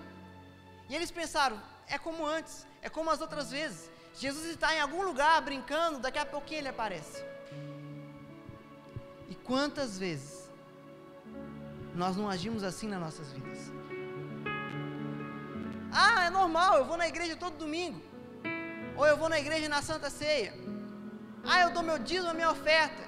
E 0.89 0.95
eles 0.95 1.11
pensaram: 1.11 1.61
é 1.87 1.97
como 1.97 2.25
antes, 2.25 2.65
é 2.81 2.89
como 2.89 3.09
as 3.09 3.21
outras 3.21 3.51
vezes. 3.51 3.89
Jesus 4.13 4.45
está 4.45 4.73
em 4.73 4.79
algum 4.79 5.03
lugar 5.03 5.41
brincando, 5.41 5.99
daqui 5.99 6.17
a 6.17 6.25
pouquinho 6.25 6.61
ele 6.61 6.69
aparece. 6.69 7.23
E 9.29 9.35
quantas 9.35 9.97
vezes 9.99 10.36
nós 11.97 12.15
não 12.15 12.29
agimos 12.29 12.63
assim 12.63 12.87
nas 12.87 12.99
nossas 12.99 13.31
vidas? 13.31 13.59
Ah, 15.91 16.25
é 16.25 16.29
normal, 16.29 16.77
eu 16.77 16.85
vou 16.85 16.97
na 16.97 17.07
igreja 17.07 17.35
todo 17.35 17.57
domingo. 17.57 17.99
Ou 18.95 19.05
eu 19.05 19.17
vou 19.17 19.29
na 19.29 19.39
igreja 19.39 19.67
na 19.67 19.81
Santa 19.81 20.09
Ceia. 20.09 20.53
Ah, 21.43 21.61
eu 21.61 21.71
dou 21.71 21.81
meu 21.81 21.97
dízimo, 21.97 22.29
a 22.29 22.33
minha 22.33 22.51
oferta. 22.51 23.03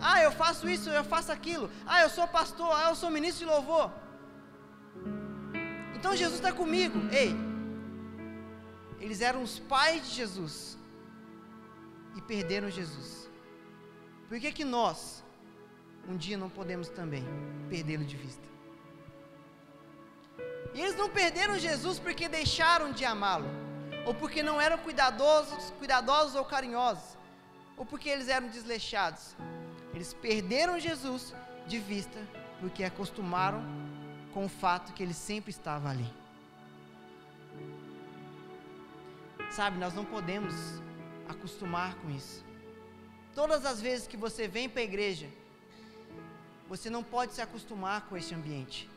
Ah, 0.00 0.22
eu 0.22 0.32
faço 0.32 0.68
isso, 0.68 0.90
eu 0.90 1.04
faço 1.04 1.30
aquilo. 1.30 1.70
Ah, 1.86 2.02
eu 2.02 2.10
sou 2.10 2.26
pastor, 2.26 2.70
ah, 2.74 2.88
eu 2.90 2.96
sou 2.96 3.10
ministro 3.10 3.46
de 3.46 3.52
louvor. 3.52 3.92
Então 5.94 6.16
Jesus 6.16 6.38
está 6.40 6.52
comigo. 6.52 6.98
Ei, 7.12 7.34
eles 9.00 9.20
eram 9.20 9.42
os 9.42 9.58
pais 9.58 10.02
de 10.06 10.14
Jesus 10.14 10.76
e 12.16 12.20
perderam 12.20 12.68
Jesus. 12.70 13.30
Por 14.28 14.40
que 14.40 14.50
que 14.52 14.64
nós 14.64 15.15
um 16.08 16.16
dia 16.16 16.36
não 16.36 16.48
podemos 16.48 16.88
também 16.88 17.24
perdê-lo 17.68 18.04
de 18.04 18.16
vista? 18.16 18.46
E 20.74 20.80
eles 20.80 20.96
não 20.96 21.08
perderam 21.08 21.58
Jesus 21.58 21.98
porque 21.98 22.28
deixaram 22.28 22.92
de 22.92 23.04
amá-lo, 23.04 23.48
ou 24.04 24.14
porque 24.14 24.42
não 24.42 24.60
eram 24.60 24.78
cuidadosos, 24.78 25.70
cuidadosos 25.78 26.36
ou 26.36 26.44
carinhosos, 26.44 27.16
ou 27.76 27.86
porque 27.86 28.08
eles 28.08 28.28
eram 28.28 28.48
desleixados. 28.48 29.34
Eles 29.94 30.12
perderam 30.12 30.78
Jesus 30.78 31.34
de 31.66 31.78
vista 31.78 32.18
porque 32.60 32.84
acostumaram 32.84 33.62
com 34.32 34.44
o 34.44 34.48
fato 34.48 34.92
que 34.92 35.02
ele 35.02 35.14
sempre 35.14 35.50
estava 35.50 35.88
ali. 35.88 36.12
Sabe, 39.50 39.78
nós 39.78 39.94
não 39.94 40.04
podemos 40.04 40.54
acostumar 41.28 41.94
com 41.96 42.10
isso. 42.10 42.44
Todas 43.34 43.64
as 43.64 43.80
vezes 43.80 44.06
que 44.06 44.16
você 44.16 44.46
vem 44.46 44.68
para 44.68 44.82
a 44.82 44.84
igreja, 44.84 45.28
você 46.68 46.90
não 46.90 47.02
pode 47.02 47.34
se 47.34 47.40
acostumar 47.40 48.02
com 48.02 48.16
esse 48.16 48.34
ambiente. 48.34 48.88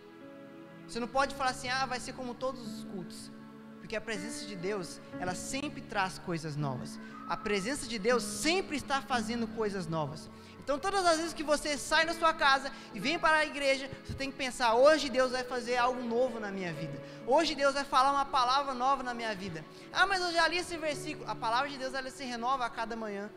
Você 0.87 0.99
não 0.99 1.07
pode 1.07 1.35
falar 1.35 1.51
assim, 1.51 1.69
ah, 1.69 1.85
vai 1.85 1.99
ser 1.99 2.13
como 2.13 2.33
todos 2.33 2.61
os 2.61 2.83
cultos. 2.85 3.31
Porque 3.79 3.95
a 3.95 4.01
presença 4.01 4.45
de 4.45 4.55
Deus, 4.55 4.99
ela 5.19 5.35
sempre 5.35 5.81
traz 5.81 6.17
coisas 6.19 6.55
novas. 6.55 6.99
A 7.27 7.37
presença 7.37 7.87
de 7.87 7.99
Deus 7.99 8.23
sempre 8.23 8.75
está 8.75 9.01
fazendo 9.01 9.47
coisas 9.47 9.87
novas. 9.87 10.29
Então, 10.69 10.77
todas 10.77 11.03
as 11.03 11.17
vezes 11.17 11.33
que 11.33 11.41
você 11.41 11.75
sai 11.77 12.05
da 12.05 12.13
sua 12.13 12.31
casa 12.31 12.71
e 12.93 12.99
vem 12.99 13.17
para 13.17 13.37
a 13.37 13.45
igreja, 13.45 13.89
você 14.05 14.13
tem 14.13 14.29
que 14.29 14.37
pensar: 14.37 14.75
hoje 14.75 15.09
Deus 15.09 15.31
vai 15.31 15.43
fazer 15.43 15.77
algo 15.77 16.03
novo 16.03 16.39
na 16.39 16.51
minha 16.51 16.71
vida. 16.71 17.01
Hoje 17.25 17.55
Deus 17.55 17.73
vai 17.73 17.83
falar 17.83 18.11
uma 18.11 18.25
palavra 18.25 18.75
nova 18.75 19.01
na 19.01 19.13
minha 19.15 19.33
vida. 19.33 19.65
Ah, 19.91 20.05
mas 20.05 20.21
eu 20.21 20.31
já 20.31 20.47
li 20.47 20.57
esse 20.57 20.77
versículo. 20.77 21.27
A 21.27 21.33
palavra 21.33 21.69
de 21.69 21.77
Deus 21.77 21.95
ela 21.95 22.11
se 22.11 22.23
renova 22.23 22.65
a 22.65 22.69
cada 22.69 22.95
manhã. 22.95 23.31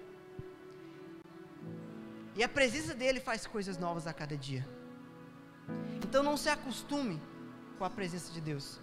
E 2.34 2.42
a 2.42 2.48
presença 2.48 2.94
dele 2.94 3.20
faz 3.20 3.46
coisas 3.46 3.76
novas 3.76 4.06
a 4.06 4.12
cada 4.12 4.36
dia. 4.36 4.66
Então 6.02 6.22
não 6.22 6.36
se 6.36 6.48
acostume 6.48 7.20
com 7.78 7.84
a 7.84 7.90
presença 7.90 8.32
de 8.32 8.40
Deus. 8.40 8.80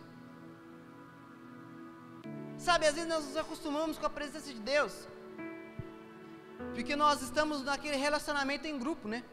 Sabe, 2.57 2.85
às 2.85 2.95
vezes 2.95 3.09
nós 3.09 3.25
nos 3.25 3.37
acostumamos 3.37 3.97
com 3.97 4.05
a 4.05 4.09
presença 4.09 4.53
de 4.53 4.59
Deus. 4.59 5.07
Porque 6.73 6.95
nós 6.95 7.21
estamos 7.21 7.63
naquele 7.63 7.95
relacionamento 7.95 8.67
em 8.67 8.77
grupo, 8.77 9.07
né? 9.07 9.23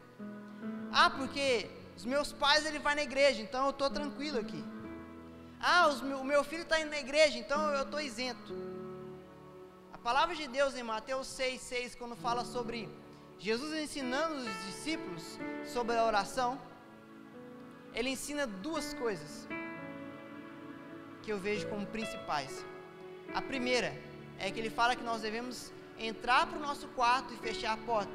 Ah, 0.91 1.09
porque 1.09 1.69
os 1.95 2.05
meus 2.05 2.31
pais 2.31 2.65
ele 2.65 2.79
vai 2.79 2.95
na 2.95 3.03
igreja, 3.03 3.41
então 3.41 3.65
eu 3.65 3.71
estou 3.71 3.89
tranquilo 3.89 4.39
aqui. 4.39 4.63
Ah, 5.59 5.87
os, 5.87 6.01
o 6.01 6.23
meu 6.23 6.43
filho 6.43 6.63
está 6.63 6.79
indo 6.79 6.89
na 6.89 6.99
igreja, 6.99 7.37
então 7.37 7.59
eu 7.71 7.83
estou 7.83 7.99
isento. 7.99 8.53
A 9.91 9.97
palavra 9.97 10.35
de 10.35 10.47
Deus 10.47 10.75
em 10.75 10.83
Mateus 10.83 11.27
6, 11.27 11.61
6, 11.61 11.95
quando 11.95 12.15
fala 12.15 12.45
sobre 12.45 12.89
Jesus 13.39 13.71
ensinando 13.79 14.35
os 14.35 14.65
discípulos 14.65 15.37
sobre 15.65 15.95
a 15.95 16.03
oração, 16.03 16.59
ele 17.93 18.09
ensina 18.09 18.47
duas 18.47 18.93
coisas 18.95 19.47
que 21.21 21.31
eu 21.31 21.37
vejo 21.37 21.67
como 21.67 21.85
principais. 21.85 22.65
A 23.33 23.41
primeira 23.41 23.93
é 24.39 24.49
que 24.49 24.59
ele 24.59 24.69
fala 24.69 24.95
que 24.95 25.03
nós 25.03 25.21
devemos 25.21 25.71
entrar 25.99 26.47
para 26.47 26.57
o 26.57 26.61
nosso 26.61 26.87
quarto 26.89 27.33
e 27.33 27.37
fechar 27.37 27.73
a 27.73 27.77
porta. 27.77 28.13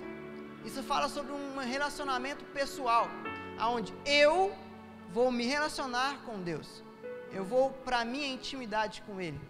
Isso 0.64 0.82
fala 0.82 1.08
sobre 1.08 1.32
um 1.32 1.58
relacionamento 1.58 2.44
pessoal, 2.46 3.08
aonde 3.58 3.94
eu 4.04 4.56
vou 5.12 5.30
me 5.30 5.44
relacionar 5.46 6.20
com 6.24 6.42
Deus. 6.42 6.82
Eu 7.32 7.44
vou 7.44 7.70
para 7.84 8.00
a 8.00 8.04
minha 8.04 8.26
intimidade 8.26 9.02
com 9.02 9.20
Ele. 9.20 9.40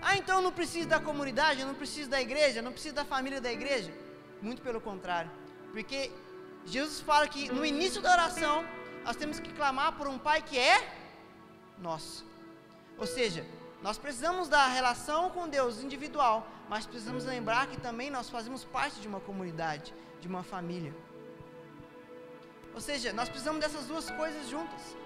Ah, 0.00 0.16
então 0.16 0.36
eu 0.36 0.42
não 0.42 0.52
preciso 0.52 0.88
da 0.88 1.00
comunidade, 1.00 1.60
eu 1.60 1.66
não 1.66 1.74
preciso 1.74 2.08
da 2.08 2.20
igreja, 2.20 2.60
eu 2.60 2.62
não 2.62 2.72
preciso 2.72 2.94
da 2.94 3.04
família 3.04 3.40
da 3.40 3.52
igreja. 3.52 3.92
Muito 4.42 4.60
pelo 4.60 4.80
contrário. 4.80 5.30
Porque 5.70 6.10
Jesus 6.66 7.00
fala 7.00 7.26
que 7.26 7.50
no 7.50 7.64
início 7.64 8.02
da 8.02 8.12
oração, 8.12 8.64
nós 9.04 9.16
temos 9.16 9.38
que 9.40 9.52
clamar 9.52 9.92
por 9.92 10.06
um 10.08 10.18
Pai 10.18 10.42
que 10.42 10.58
é 10.58 10.76
nosso. 11.78 12.26
Ou 12.98 13.06
seja, 13.06 13.46
nós 13.82 13.98
precisamos 13.98 14.48
da 14.48 14.66
relação 14.66 15.30
com 15.30 15.48
Deus 15.48 15.82
individual, 15.82 16.46
mas 16.68 16.86
precisamos 16.86 17.24
lembrar 17.24 17.66
que 17.66 17.80
também 17.80 18.10
nós 18.10 18.28
fazemos 18.28 18.64
parte 18.64 19.00
de 19.00 19.08
uma 19.08 19.20
comunidade, 19.20 19.94
de 20.20 20.28
uma 20.28 20.42
família. 20.42 20.94
Ou 22.74 22.80
seja, 22.80 23.12
nós 23.12 23.28
precisamos 23.28 23.60
dessas 23.60 23.86
duas 23.86 24.10
coisas 24.10 24.48
juntas. 24.48 24.96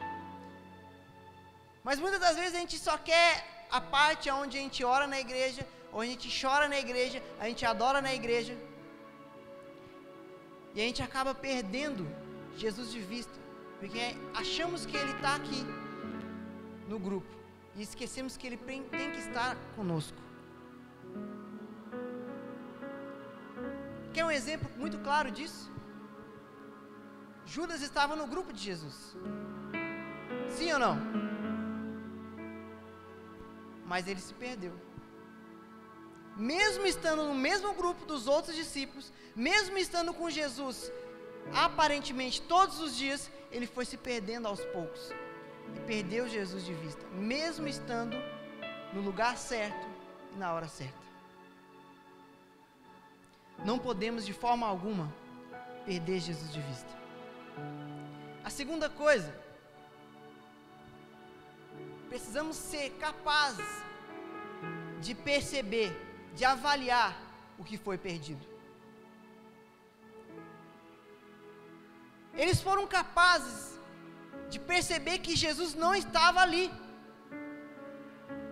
Mas 1.82 1.98
muitas 1.98 2.20
das 2.20 2.36
vezes 2.36 2.54
a 2.54 2.58
gente 2.58 2.78
só 2.78 2.96
quer 2.98 3.66
a 3.70 3.80
parte 3.80 4.30
onde 4.30 4.58
a 4.58 4.60
gente 4.60 4.84
ora 4.84 5.06
na 5.06 5.18
igreja, 5.18 5.66
ou 5.92 6.00
a 6.00 6.06
gente 6.06 6.28
chora 6.40 6.68
na 6.68 6.78
igreja, 6.78 7.22
a 7.40 7.48
gente 7.48 7.64
adora 7.64 8.00
na 8.02 8.12
igreja. 8.14 8.56
E 10.76 10.80
a 10.82 10.84
gente 10.84 11.02
acaba 11.02 11.34
perdendo 11.34 12.06
Jesus 12.54 12.92
de 12.92 13.00
vista, 13.00 13.32
porque 13.80 14.14
achamos 14.34 14.84
que 14.84 14.94
Ele 14.94 15.12
está 15.12 15.34
aqui 15.34 15.64
no 16.86 16.98
grupo 16.98 17.34
e 17.74 17.80
esquecemos 17.82 18.36
que 18.36 18.46
Ele 18.46 18.58
tem 18.58 18.82
que 18.84 19.18
estar 19.18 19.56
conosco. 19.74 20.18
Quer 24.12 24.26
um 24.26 24.30
exemplo 24.30 24.68
muito 24.76 24.98
claro 24.98 25.30
disso? 25.30 25.72
Judas 27.46 27.80
estava 27.80 28.14
no 28.14 28.26
grupo 28.26 28.52
de 28.52 28.62
Jesus. 28.62 29.16
Sim 30.50 30.72
ou 30.72 30.78
não? 30.78 30.96
Mas 33.86 34.06
ele 34.08 34.20
se 34.20 34.34
perdeu. 34.34 34.74
Mesmo 36.36 36.86
estando 36.86 37.24
no 37.24 37.34
mesmo 37.34 37.72
grupo 37.72 38.04
dos 38.04 38.26
outros 38.26 38.54
discípulos, 38.54 39.10
mesmo 39.34 39.78
estando 39.78 40.12
com 40.12 40.28
Jesus, 40.28 40.92
aparentemente 41.52 42.42
todos 42.42 42.78
os 42.80 42.96
dias, 42.96 43.30
ele 43.50 43.66
foi 43.66 43.84
se 43.84 43.96
perdendo 43.96 44.46
aos 44.46 44.60
poucos 44.66 45.12
e 45.74 45.80
perdeu 45.80 46.28
Jesus 46.28 46.64
de 46.64 46.74
vista, 46.74 47.06
mesmo 47.08 47.66
estando 47.66 48.16
no 48.92 49.00
lugar 49.00 49.36
certo 49.36 49.86
e 50.34 50.38
na 50.38 50.52
hora 50.52 50.68
certa. 50.68 51.06
Não 53.64 53.78
podemos 53.78 54.26
de 54.26 54.32
forma 54.32 54.66
alguma 54.66 55.12
perder 55.86 56.20
Jesus 56.20 56.52
de 56.52 56.60
vista. 56.60 56.96
A 58.44 58.50
segunda 58.50 58.88
coisa, 58.88 59.34
precisamos 62.08 62.56
ser 62.56 62.90
capazes 62.90 63.66
de 65.00 65.14
perceber, 65.14 65.90
de 66.36 66.44
avaliar 66.44 67.12
o 67.58 67.64
que 67.64 67.76
foi 67.78 67.96
perdido. 67.96 68.44
Eles 72.34 72.60
foram 72.60 72.86
capazes 72.86 73.80
de 74.50 74.58
perceber 74.72 75.18
que 75.18 75.34
Jesus 75.34 75.74
não 75.74 75.94
estava 75.94 76.40
ali. 76.40 76.70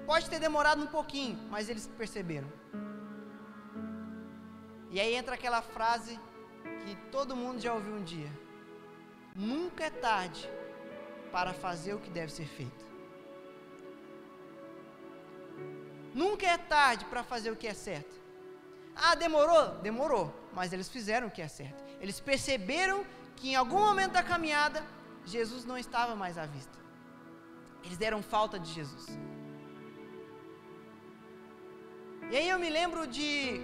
Pode 0.07 0.29
ter 0.31 0.39
demorado 0.39 0.83
um 0.83 0.87
pouquinho, 0.87 1.37
mas 1.51 1.69
eles 1.69 1.87
perceberam. 1.87 2.51
E 4.91 4.99
aí 4.99 5.15
entra 5.15 5.35
aquela 5.35 5.61
frase 5.61 6.19
que 6.81 6.97
todo 7.11 7.37
mundo 7.37 7.61
já 7.61 7.75
ouviu 7.75 7.95
um 7.95 8.05
dia: 8.05 8.33
Nunca 9.35 9.85
é 9.85 9.91
tarde 9.91 10.49
para 11.31 11.53
fazer 11.53 11.93
o 11.95 11.99
que 11.99 12.11
deve 12.11 12.33
ser 12.33 12.47
feito. 12.47 12.94
Nunca 16.15 16.47
é 16.47 16.57
tarde 16.57 17.05
para 17.07 17.25
fazer 17.25 17.51
o 17.51 17.57
que 17.57 17.67
é 17.67 17.75
certo. 17.75 18.15
Ah, 18.95 19.17
demorou? 19.17 19.71
Demorou, 19.83 20.33
mas 20.55 20.73
eles 20.73 20.89
fizeram 20.89 21.27
o 21.27 21.31
que 21.31 21.43
é 21.43 21.49
certo. 21.49 21.83
Eles 22.01 22.21
perceberam 22.21 23.05
que 23.35 23.51
em 23.51 23.57
algum 23.57 23.81
momento 23.81 24.13
da 24.13 24.23
caminhada 24.23 24.85
Jesus 25.27 25.65
não 25.65 25.77
estava 25.77 26.15
mais 26.15 26.39
à 26.39 26.47
vista. 26.47 26.79
Eles 27.83 27.99
deram 27.99 28.23
falta 28.23 28.59
de 28.59 28.73
Jesus. 28.73 29.19
E 32.31 32.37
aí 32.37 32.49
eu 32.49 32.59
me 32.59 32.71
lembro 32.71 33.07
de 33.07 33.61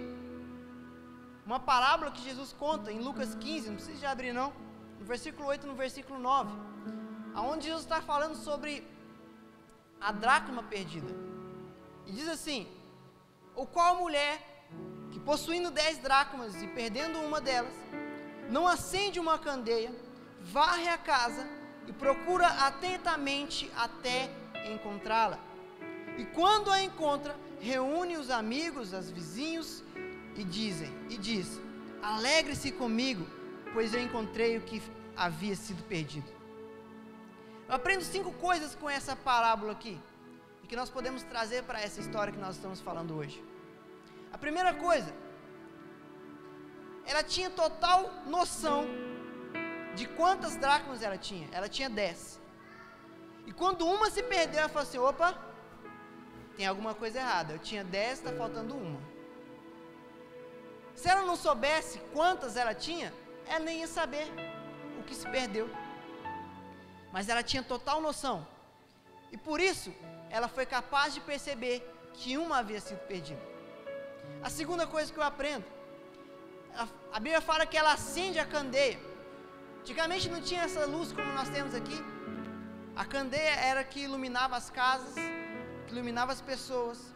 uma 1.45 1.59
parábola 1.59 2.11
que 2.11 2.21
Jesus 2.21 2.53
conta 2.53 2.91
em 2.91 2.99
Lucas 2.99 3.33
15, 3.35 3.69
não 3.69 3.75
precisa 3.75 3.97
de 3.97 4.05
abrir 4.05 4.33
não, 4.33 4.53
no 4.99 5.05
versículo 5.05 5.47
8 5.47 5.65
no 5.65 5.73
versículo 5.73 6.19
9, 6.19 6.53
aonde 7.33 7.65
Jesus 7.65 7.83
está 7.83 8.01
falando 8.01 8.35
sobre 8.35 8.87
a 9.99 10.11
dracma 10.11 10.63
perdida. 10.63 11.30
E 12.05 12.11
diz 12.11 12.27
assim: 12.27 12.67
O 13.55 13.65
qual 13.65 13.97
mulher 13.97 14.51
que 15.11 15.19
possuindo 15.19 15.69
dez 15.69 15.97
dracmas 15.97 16.61
e 16.61 16.67
perdendo 16.67 17.19
uma 17.19 17.41
delas, 17.41 17.73
não 18.49 18.67
acende 18.67 19.19
uma 19.19 19.37
candeia, 19.37 19.93
varre 20.41 20.87
a 20.87 20.97
casa 20.97 21.47
e 21.87 21.93
procura 21.93 22.47
atentamente 22.47 23.69
até 23.75 24.29
encontrá-la. 24.73 25.39
E 26.17 26.25
quando 26.25 26.71
a 26.71 26.81
encontra, 26.81 27.35
reúne 27.59 28.17
os 28.17 28.29
amigos, 28.29 28.93
os 28.93 29.09
vizinhos 29.09 29.83
e 30.35 30.43
dizem 30.43 30.91
e 31.09 31.17
diz: 31.17 31.59
Alegre-se 32.01 32.71
comigo, 32.71 33.25
pois 33.73 33.93
eu 33.93 34.01
encontrei 34.01 34.57
o 34.57 34.61
que 34.61 34.81
havia 35.15 35.55
sido 35.55 35.83
perdido. 35.83 36.29
Eu 37.67 37.75
aprendo 37.75 38.03
cinco 38.03 38.31
coisas 38.33 38.75
com 38.75 38.89
essa 38.89 39.15
parábola 39.15 39.71
aqui 39.73 39.99
que 40.71 40.77
nós 40.77 40.89
podemos 40.89 41.21
trazer 41.23 41.63
para 41.63 41.81
essa 41.81 41.99
história 41.99 42.31
que 42.31 42.39
nós 42.39 42.55
estamos 42.55 42.79
falando 42.79 43.13
hoje. 43.13 43.43
A 44.31 44.37
primeira 44.37 44.73
coisa, 44.73 45.13
ela 47.05 47.21
tinha 47.21 47.49
total 47.49 48.09
noção 48.25 48.85
de 49.97 50.07
quantas 50.07 50.55
dracmas 50.55 51.01
ela 51.01 51.17
tinha. 51.17 51.45
Ela 51.51 51.67
tinha 51.67 51.89
dez. 51.89 52.39
E 53.45 53.51
quando 53.51 53.85
uma 53.85 54.09
se 54.09 54.23
perdeu, 54.23 54.61
ela 54.61 54.69
falou 54.69 54.87
assim: 54.87 54.97
opa, 54.97 55.37
tem 56.55 56.65
alguma 56.65 56.95
coisa 56.95 57.19
errada. 57.19 57.51
Eu 57.51 57.59
tinha 57.59 57.83
dez, 57.83 58.19
está 58.19 58.31
faltando 58.31 58.73
uma. 58.73 59.01
Se 60.95 61.09
ela 61.09 61.23
não 61.23 61.35
soubesse 61.35 61.99
quantas 62.13 62.55
ela 62.55 62.73
tinha, 62.73 63.13
ela 63.45 63.59
nem 63.59 63.81
ia 63.81 63.89
saber 63.89 64.25
o 64.97 65.03
que 65.03 65.15
se 65.15 65.27
perdeu. 65.27 65.69
Mas 67.11 67.27
ela 67.27 67.43
tinha 67.43 67.61
total 67.61 67.99
noção. 67.99 68.47
E 69.33 69.35
por 69.35 69.59
isso, 69.59 69.93
ela 70.31 70.47
foi 70.47 70.65
capaz 70.65 71.13
de 71.13 71.21
perceber 71.21 71.77
que 72.13 72.37
uma 72.37 72.57
havia 72.59 72.79
sido 72.79 72.99
perdida. 73.11 73.41
A 74.41 74.49
segunda 74.49 74.87
coisa 74.87 75.11
que 75.11 75.19
eu 75.19 75.23
aprendo, 75.23 75.65
a, 77.11 77.19
Bíblia 77.19 77.41
fala 77.41 77.65
que 77.65 77.77
ela 77.77 77.93
acende 77.93 78.39
a 78.39 78.45
candeia. 78.45 78.97
Antigamente 79.81 80.29
não 80.29 80.41
tinha 80.41 80.61
essa 80.61 80.85
luz 80.85 81.11
como 81.11 81.31
nós 81.33 81.49
temos 81.49 81.75
aqui. 81.75 81.99
A 82.95 83.03
candeia 83.03 83.55
era 83.71 83.83
que 83.83 83.99
iluminava 84.01 84.55
as 84.55 84.69
casas, 84.69 85.13
que 85.85 85.93
iluminava 85.93 86.31
as 86.31 86.41
pessoas. 86.41 87.13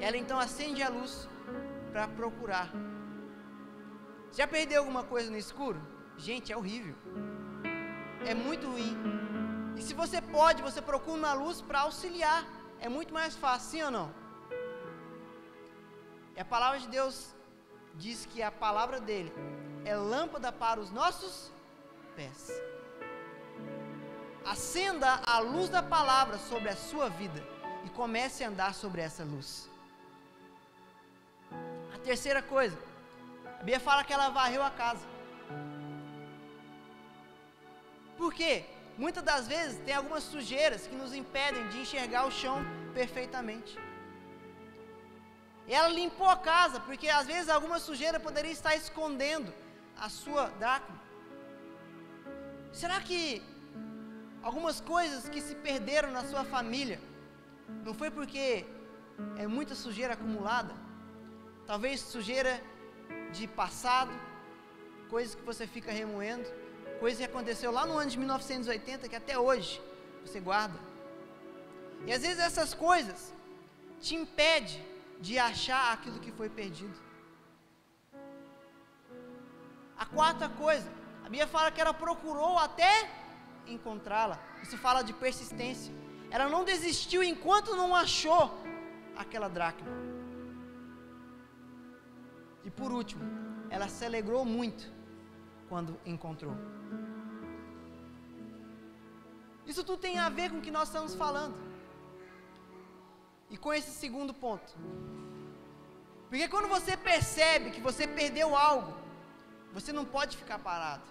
Ela 0.00 0.16
então 0.16 0.38
acende 0.38 0.82
a 0.82 0.88
luz 0.88 1.28
para 1.90 2.06
procurar. 2.06 2.70
Já 4.32 4.46
perdeu 4.46 4.80
alguma 4.80 5.02
coisa 5.02 5.30
no 5.30 5.36
escuro? 5.36 5.80
Gente, 6.16 6.52
é 6.52 6.56
horrível. 6.56 6.94
É 8.24 8.34
muito 8.34 8.68
ruim. 8.70 9.27
E 9.78 9.82
se 9.82 9.94
você 9.94 10.20
pode, 10.20 10.60
você 10.60 10.82
procura 10.82 11.16
uma 11.16 11.32
luz 11.32 11.60
para 11.60 11.82
auxiliar. 11.82 12.44
É 12.80 12.88
muito 12.88 13.14
mais 13.14 13.36
fácil, 13.36 13.70
sim 13.70 13.82
ou 13.82 13.90
não? 13.92 14.08
E 16.36 16.40
a 16.40 16.44
palavra 16.44 16.80
de 16.80 16.88
Deus 16.88 17.32
diz 17.94 18.26
que 18.26 18.42
a 18.42 18.50
palavra 18.50 19.00
dele 19.00 19.32
é 19.84 19.94
lâmpada 19.94 20.50
para 20.50 20.80
os 20.80 20.90
nossos 20.90 21.52
pés. 22.16 22.50
Acenda 24.44 25.20
a 25.24 25.38
luz 25.38 25.68
da 25.68 25.82
palavra 25.82 26.38
sobre 26.38 26.70
a 26.70 26.76
sua 26.76 27.08
vida 27.08 27.40
e 27.84 27.90
comece 27.90 28.42
a 28.42 28.48
andar 28.48 28.74
sobre 28.74 29.00
essa 29.00 29.22
luz. 29.22 29.70
A 31.94 31.98
terceira 31.98 32.42
coisa, 32.42 32.76
a 33.54 33.58
Bíblia 33.58 33.78
fala 33.78 34.02
que 34.02 34.12
ela 34.12 34.28
varreu 34.30 34.62
a 34.62 34.70
casa. 34.70 35.06
Por 38.16 38.34
quê? 38.34 38.77
Muitas 39.04 39.22
das 39.22 39.46
vezes 39.46 39.78
tem 39.86 39.94
algumas 39.94 40.24
sujeiras 40.24 40.86
que 40.88 40.96
nos 41.02 41.12
impedem 41.14 41.68
de 41.68 41.78
enxergar 41.84 42.26
o 42.26 42.32
chão 42.32 42.56
perfeitamente. 42.92 43.78
Ela 45.76 45.88
limpou 45.88 46.28
a 46.28 46.36
casa, 46.36 46.80
porque 46.80 47.08
às 47.08 47.26
vezes 47.32 47.48
alguma 47.48 47.78
sujeira 47.78 48.18
poderia 48.18 48.50
estar 48.50 48.74
escondendo 48.74 49.52
a 49.96 50.08
sua 50.08 50.44
dracma. 50.62 50.98
Será 52.72 52.98
que 53.00 53.42
algumas 54.42 54.80
coisas 54.80 55.28
que 55.28 55.40
se 55.40 55.54
perderam 55.54 56.10
na 56.10 56.24
sua 56.24 56.44
família 56.44 56.98
não 57.84 57.94
foi 57.94 58.10
porque 58.10 58.64
é 59.36 59.46
muita 59.46 59.74
sujeira 59.74 60.14
acumulada? 60.14 60.74
Talvez 61.66 62.00
sujeira 62.00 62.60
de 63.30 63.46
passado, 63.46 64.12
coisas 65.08 65.34
que 65.36 65.42
você 65.42 65.66
fica 65.66 65.92
remoendo, 65.92 66.48
coisas 66.98 67.18
que 67.18 67.24
aconteceu 67.24 67.70
lá 67.70 67.86
no 67.86 67.96
ano 67.96 68.10
de 68.10 68.18
1980 68.18 69.08
que 69.08 69.16
até 69.16 69.38
hoje 69.38 69.80
você 70.24 70.40
guarda. 70.40 70.78
E 72.06 72.12
às 72.12 72.22
vezes 72.22 72.38
essas 72.38 72.74
coisas 72.74 73.32
te 74.00 74.14
impedem 74.14 74.84
de 75.20 75.38
achar 75.38 75.92
aquilo 75.92 76.18
que 76.20 76.32
foi 76.32 76.48
perdido. 76.48 76.98
A 79.96 80.06
quarta 80.06 80.48
coisa, 80.48 80.88
a 81.22 81.24
Bíblia 81.24 81.46
fala 81.46 81.70
que 81.70 81.80
ela 81.80 81.92
procurou 81.92 82.56
até 82.58 83.10
encontrá-la. 83.66 84.38
Isso 84.62 84.76
fala 84.78 85.02
de 85.02 85.12
persistência. 85.12 85.92
Ela 86.30 86.48
não 86.48 86.64
desistiu 86.64 87.22
enquanto 87.22 87.74
não 87.74 87.94
achou 87.94 88.44
aquela 89.16 89.48
dracma. 89.48 89.88
E 92.64 92.70
por 92.70 92.92
último, 92.92 93.22
ela 93.70 93.88
se 93.88 94.04
alegrou 94.04 94.44
muito 94.44 94.97
quando 95.68 95.98
encontrou. 96.04 96.56
Isso 99.66 99.84
tudo 99.84 100.00
tem 100.06 100.18
a 100.18 100.28
ver 100.28 100.50
com 100.50 100.58
o 100.58 100.62
que 100.66 100.70
nós 100.70 100.88
estamos 100.88 101.14
falando. 101.14 101.56
E 103.50 103.56
com 103.56 103.72
esse 103.72 103.90
segundo 103.90 104.32
ponto. 104.32 104.72
Porque 106.28 106.48
quando 106.48 106.68
você 106.68 106.96
percebe 106.96 107.70
que 107.70 107.80
você 107.80 108.06
perdeu 108.06 108.56
algo, 108.56 108.94
você 109.72 109.92
não 109.92 110.04
pode 110.04 110.36
ficar 110.36 110.58
parado. 110.58 111.06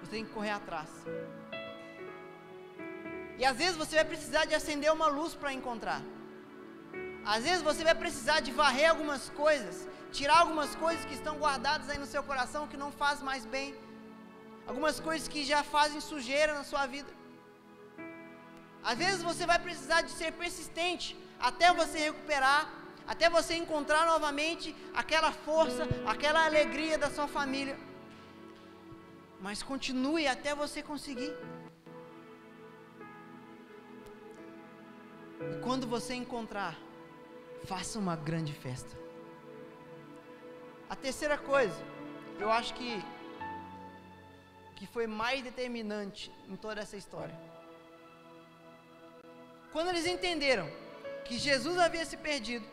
Você 0.00 0.10
tem 0.10 0.24
que 0.24 0.32
correr 0.32 0.50
atrás. 0.50 0.90
E 3.38 3.44
às 3.44 3.56
vezes 3.56 3.76
você 3.76 3.96
vai 3.96 4.04
precisar 4.04 4.44
de 4.44 4.54
acender 4.54 4.92
uma 4.92 5.08
luz 5.08 5.34
para 5.34 5.52
encontrar. 5.52 6.02
Às 7.24 7.44
vezes 7.44 7.62
você 7.62 7.82
vai 7.84 7.94
precisar 7.94 8.40
de 8.40 8.50
varrer 8.52 8.90
algumas 8.90 9.28
coisas, 9.30 9.88
tirar 10.18 10.38
algumas 10.40 10.74
coisas 10.74 11.04
que 11.04 11.14
estão 11.14 11.36
guardadas 11.44 11.88
aí 11.88 11.98
no 11.98 12.06
seu 12.14 12.22
coração 12.22 12.68
que 12.70 12.76
não 12.76 12.90
faz 13.02 13.22
mais 13.22 13.44
bem. 13.44 13.74
Algumas 14.66 14.98
coisas 15.00 15.26
que 15.28 15.42
já 15.44 15.62
fazem 15.62 16.00
sujeira 16.00 16.52
na 16.54 16.64
sua 16.64 16.86
vida. 16.86 17.12
Às 18.82 18.98
vezes 18.98 19.22
você 19.22 19.44
vai 19.46 19.58
precisar 19.58 20.02
de 20.02 20.10
ser 20.10 20.32
persistente 20.32 21.16
até 21.38 21.72
você 21.72 21.98
recuperar, 21.98 22.62
até 23.06 23.28
você 23.28 23.54
encontrar 23.54 24.06
novamente 24.06 24.74
aquela 24.94 25.32
força, 25.32 25.86
aquela 26.06 26.44
alegria 26.44 26.96
da 26.98 27.10
sua 27.10 27.28
família. 27.28 27.78
Mas 29.40 29.62
continue 29.62 30.26
até 30.26 30.54
você 30.54 30.82
conseguir. 30.82 31.32
E 35.50 35.60
quando 35.62 35.86
você 35.86 36.14
encontrar, 36.14 36.76
faça 37.64 37.98
uma 37.98 38.14
grande 38.14 38.52
festa. 38.52 38.99
A 40.90 40.96
terceira 40.96 41.38
coisa, 41.38 41.82
eu 42.38 42.50
acho 42.50 42.74
que 42.74 43.02
que 44.76 44.86
foi 44.86 45.06
mais 45.06 45.42
determinante 45.42 46.32
em 46.48 46.56
toda 46.56 46.80
essa 46.80 46.96
história 46.96 47.38
quando 49.72 49.88
eles 49.88 50.06
entenderam 50.06 50.68
que 51.24 51.38
Jesus 51.38 51.78
havia 51.78 52.04
se 52.04 52.16
perdido, 52.16 52.66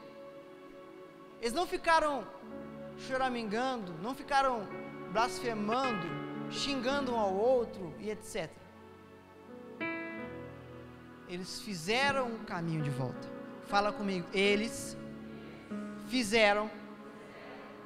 eles 1.39 1.53
não 1.53 1.67
ficaram 1.67 2.25
choramingando, 3.07 3.93
não 4.01 4.15
ficaram 4.15 4.67
blasfemando, 5.11 6.07
xingando 6.49 7.13
um 7.13 7.19
ao 7.19 7.33
outro 7.33 7.93
e 7.99 8.09
etc. 8.09 8.49
Eles 11.29 11.61
fizeram 11.61 12.33
o 12.33 12.39
caminho 12.39 12.81
de 12.81 12.89
volta. 12.89 13.27
Fala 13.67 13.91
comigo, 13.91 14.27
eles 14.33 14.97
fizeram 16.07 16.71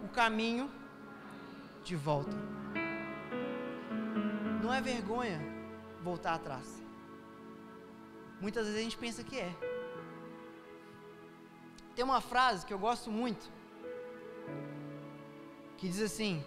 o 0.03 0.09
caminho 0.09 0.69
de 1.83 1.95
volta. 1.95 2.35
Não 4.61 4.73
é 4.73 4.81
vergonha 4.81 5.39
voltar 6.01 6.35
atrás. 6.35 6.81
Muitas 8.39 8.65
vezes 8.65 8.79
a 8.79 8.83
gente 8.83 8.97
pensa 8.97 9.23
que 9.23 9.37
é. 9.39 9.53
Tem 11.95 12.03
uma 12.03 12.21
frase 12.21 12.65
que 12.65 12.73
eu 12.73 12.79
gosto 12.79 13.11
muito, 13.11 13.51
que 15.77 15.87
diz 15.87 16.01
assim: 16.01 16.43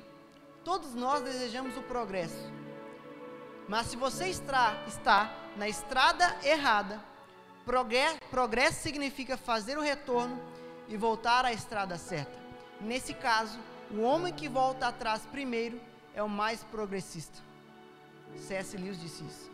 Todos 0.64 0.95
nós 0.95 1.23
desejamos 1.23 1.77
o 1.77 1.83
progresso, 1.83 2.51
mas 3.69 3.87
se 3.87 3.97
você 3.97 4.29
está, 4.29 4.83
está 4.87 5.33
na 5.57 5.69
estrada 5.69 6.37
errada, 6.43 7.01
progresso, 7.64 8.19
progresso 8.31 8.83
significa 8.83 9.37
fazer 9.37 9.79
o 9.79 9.83
retorno 9.83 10.40
e 10.88 10.97
voltar 10.97 11.45
à 11.45 11.53
estrada 11.53 11.97
certa. 11.97 12.44
Nesse 12.81 13.15
caso, 13.15 13.59
o 13.91 14.01
homem 14.01 14.33
que 14.33 14.49
volta 14.49 14.89
atrás 14.89 15.27
primeiro 15.27 15.81
é 16.15 16.23
o 16.23 16.29
mais 16.29 16.63
progressista. 16.65 17.39
C.S. 18.37 18.77
Lewis 18.77 19.01
disse 19.01 19.25
isso. 19.25 19.51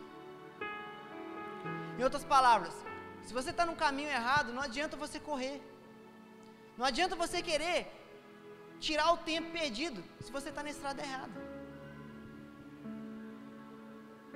Em 1.97 2.03
outras 2.03 2.23
palavras, 2.23 2.73
se 3.23 3.33
você 3.33 3.51
está 3.51 3.65
no 3.65 3.75
caminho 3.75 4.09
errado, 4.09 4.53
não 4.53 4.61
adianta 4.61 4.97
você 4.97 5.19
correr. 5.19 5.61
Não 6.77 6.85
adianta 6.85 7.15
você 7.15 7.41
querer 7.41 7.87
tirar 8.79 9.11
o 9.13 9.17
tempo 9.17 9.51
perdido 9.51 10.03
se 10.19 10.31
você 10.31 10.49
está 10.49 10.63
na 10.63 10.71
estrada 10.71 11.01
errada. 11.01 11.51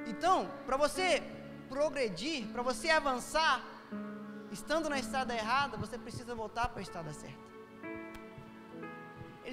Então, 0.06 0.50
para 0.66 0.78
você 0.78 1.24
progredir, 1.68 2.48
para 2.50 2.62
você 2.62 2.90
avançar, 2.92 3.64
estando 4.52 4.88
na 4.88 5.00
estrada 5.00 5.34
errada, 5.34 5.78
você 5.78 5.98
precisa 5.98 6.36
voltar 6.36 6.70
para 6.70 6.80
a 6.80 6.84
estrada 6.84 7.12
certa. 7.14 7.55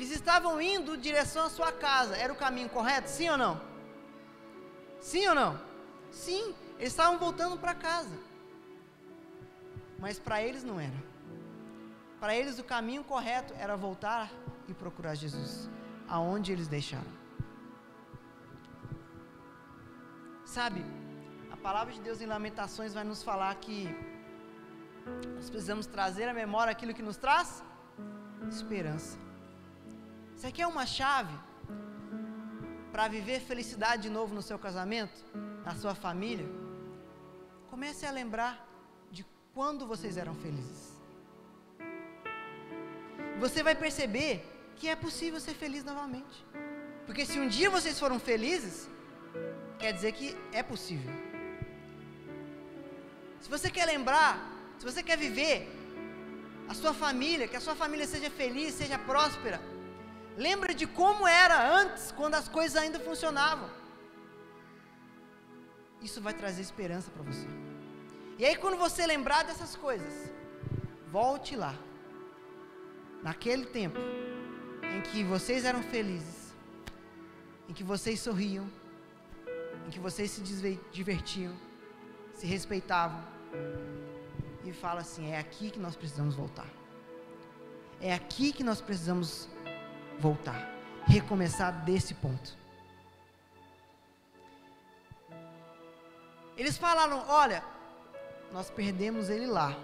Eles 0.02 0.14
estavam 0.14 0.60
indo 0.60 0.96
em 0.96 0.98
direção 0.98 1.44
à 1.46 1.48
sua 1.48 1.70
casa, 1.70 2.16
era 2.16 2.32
o 2.32 2.36
caminho 2.36 2.68
correto? 2.68 3.08
Sim 3.08 3.28
ou 3.28 3.38
não? 3.38 3.60
Sim 5.00 5.28
ou 5.28 5.34
não? 5.36 5.52
Sim, 6.10 6.56
eles 6.76 6.92
estavam 6.92 7.20
voltando 7.20 7.56
para 7.56 7.72
casa. 7.72 8.18
Mas 10.00 10.18
para 10.18 10.42
eles 10.42 10.64
não 10.64 10.80
era. 10.80 11.00
Para 12.18 12.34
eles 12.34 12.58
o 12.58 12.64
caminho 12.64 13.04
correto 13.04 13.54
era 13.54 13.76
voltar 13.76 14.28
e 14.66 14.74
procurar 14.74 15.14
Jesus, 15.14 15.70
aonde 16.08 16.50
eles 16.50 16.66
deixaram. 16.66 17.12
Sabe, 20.44 20.84
a 21.52 21.56
palavra 21.56 21.92
de 21.92 22.00
Deus 22.00 22.20
em 22.20 22.26
Lamentações 22.26 22.92
vai 22.92 23.04
nos 23.04 23.22
falar 23.22 23.54
que 23.54 23.88
nós 25.36 25.48
precisamos 25.48 25.86
trazer 25.86 26.28
à 26.28 26.34
memória 26.34 26.72
aquilo 26.72 26.92
que 26.92 27.02
nos 27.02 27.16
traz 27.16 27.62
esperança. 28.50 29.16
Aqui 30.44 30.60
é 30.60 30.66
uma 30.66 30.84
chave 30.84 31.34
para 32.90 33.06
viver 33.08 33.40
felicidade 33.40 34.02
de 34.02 34.10
novo 34.10 34.34
no 34.34 34.42
seu 34.42 34.58
casamento, 34.58 35.24
na 35.64 35.74
sua 35.74 35.94
família. 35.94 36.46
Comece 37.70 38.04
a 38.04 38.10
lembrar 38.10 38.68
de 39.10 39.24
quando 39.54 39.86
vocês 39.86 40.16
eram 40.16 40.34
felizes. 40.34 40.92
Você 43.38 43.62
vai 43.62 43.74
perceber 43.74 44.44
que 44.76 44.88
é 44.88 44.96
possível 44.96 45.40
ser 45.40 45.54
feliz 45.54 45.84
novamente. 45.84 46.44
Porque 47.06 47.24
se 47.24 47.38
um 47.38 47.48
dia 47.48 47.70
vocês 47.70 47.98
foram 47.98 48.18
felizes, 48.18 48.88
quer 49.78 49.92
dizer 49.92 50.12
que 50.12 50.36
é 50.52 50.62
possível. 50.62 51.12
Se 53.40 53.48
você 53.48 53.70
quer 53.70 53.86
lembrar, 53.86 54.32
se 54.78 54.84
você 54.84 55.02
quer 55.02 55.16
viver 55.16 55.68
a 56.68 56.74
sua 56.74 56.92
família, 56.92 57.48
que 57.48 57.56
a 57.56 57.60
sua 57.60 57.74
família 57.74 58.06
seja 58.06 58.30
feliz, 58.30 58.74
seja 58.74 58.98
próspera, 58.98 59.60
lembre 60.36 60.74
de 60.74 60.86
como 60.86 61.26
era 61.26 61.80
antes, 61.80 62.12
quando 62.12 62.34
as 62.34 62.48
coisas 62.48 62.76
ainda 62.76 62.98
funcionavam 62.98 63.82
isso 66.02 66.20
vai 66.20 66.34
trazer 66.34 66.60
esperança 66.60 67.10
para 67.10 67.22
você. 67.22 67.46
E 68.38 68.44
aí, 68.44 68.56
quando 68.56 68.76
você 68.76 69.06
lembrar 69.06 69.44
dessas 69.44 69.76
coisas, 69.76 70.32
volte 71.06 71.54
lá, 71.54 71.74
naquele 73.22 73.66
tempo, 73.66 73.98
em 74.96 75.00
que 75.00 75.22
vocês 75.22 75.64
eram 75.64 75.82
felizes, 75.82 76.52
em 77.68 77.72
que 77.72 77.84
vocês 77.84 78.18
sorriam, 78.18 78.68
em 79.86 79.90
que 79.90 80.00
vocês 80.00 80.30
se 80.30 80.40
divertiam, 80.90 81.54
se 82.34 82.46
respeitavam, 82.46 83.22
e 84.64 84.72
fala 84.72 85.02
assim: 85.02 85.30
é 85.30 85.38
aqui 85.38 85.70
que 85.70 85.78
nós 85.78 85.94
precisamos 85.94 86.34
voltar. 86.34 86.68
É 88.00 88.12
aqui 88.12 88.52
que 88.52 88.64
nós 88.64 88.80
precisamos 88.80 89.48
voltar, 89.56 89.61
recomeçar 91.06 91.84
desse 91.84 92.14
ponto. 92.14 92.56
Eles 96.56 96.76
falaram: 96.76 97.24
olha, 97.28 97.62
nós 98.52 98.70
perdemos 98.70 99.28
ele 99.28 99.46
lá, 99.46 99.76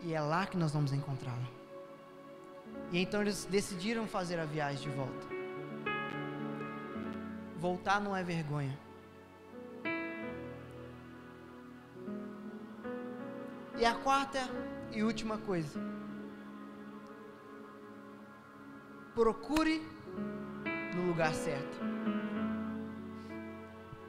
e 0.00 0.14
é 0.14 0.20
lá 0.20 0.46
que 0.46 0.56
nós 0.56 0.72
vamos 0.72 0.92
encontrá-lo. 0.92 1.46
E 2.90 2.98
então 2.98 3.20
eles 3.20 3.44
decidiram 3.44 4.06
fazer 4.06 4.38
a 4.38 4.44
viagem 4.44 4.90
de 4.90 4.96
volta. 4.96 5.26
Voltar 7.56 8.00
não 8.00 8.16
é 8.16 8.22
vergonha. 8.22 8.76
E 13.78 13.84
a 13.84 13.94
quarta 13.94 14.38
e 14.92 15.02
última 15.02 15.38
coisa. 15.38 15.80
Procure 19.14 19.86
no 20.94 21.02
lugar 21.08 21.34
certo. 21.34 21.76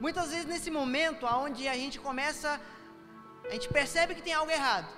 Muitas 0.00 0.30
vezes 0.30 0.46
nesse 0.46 0.70
momento 0.70 1.26
onde 1.26 1.68
a 1.68 1.74
gente 1.74 1.98
começa, 2.00 2.60
a 3.48 3.52
gente 3.52 3.68
percebe 3.68 4.14
que 4.14 4.22
tem 4.22 4.32
algo 4.32 4.50
errado. 4.50 4.88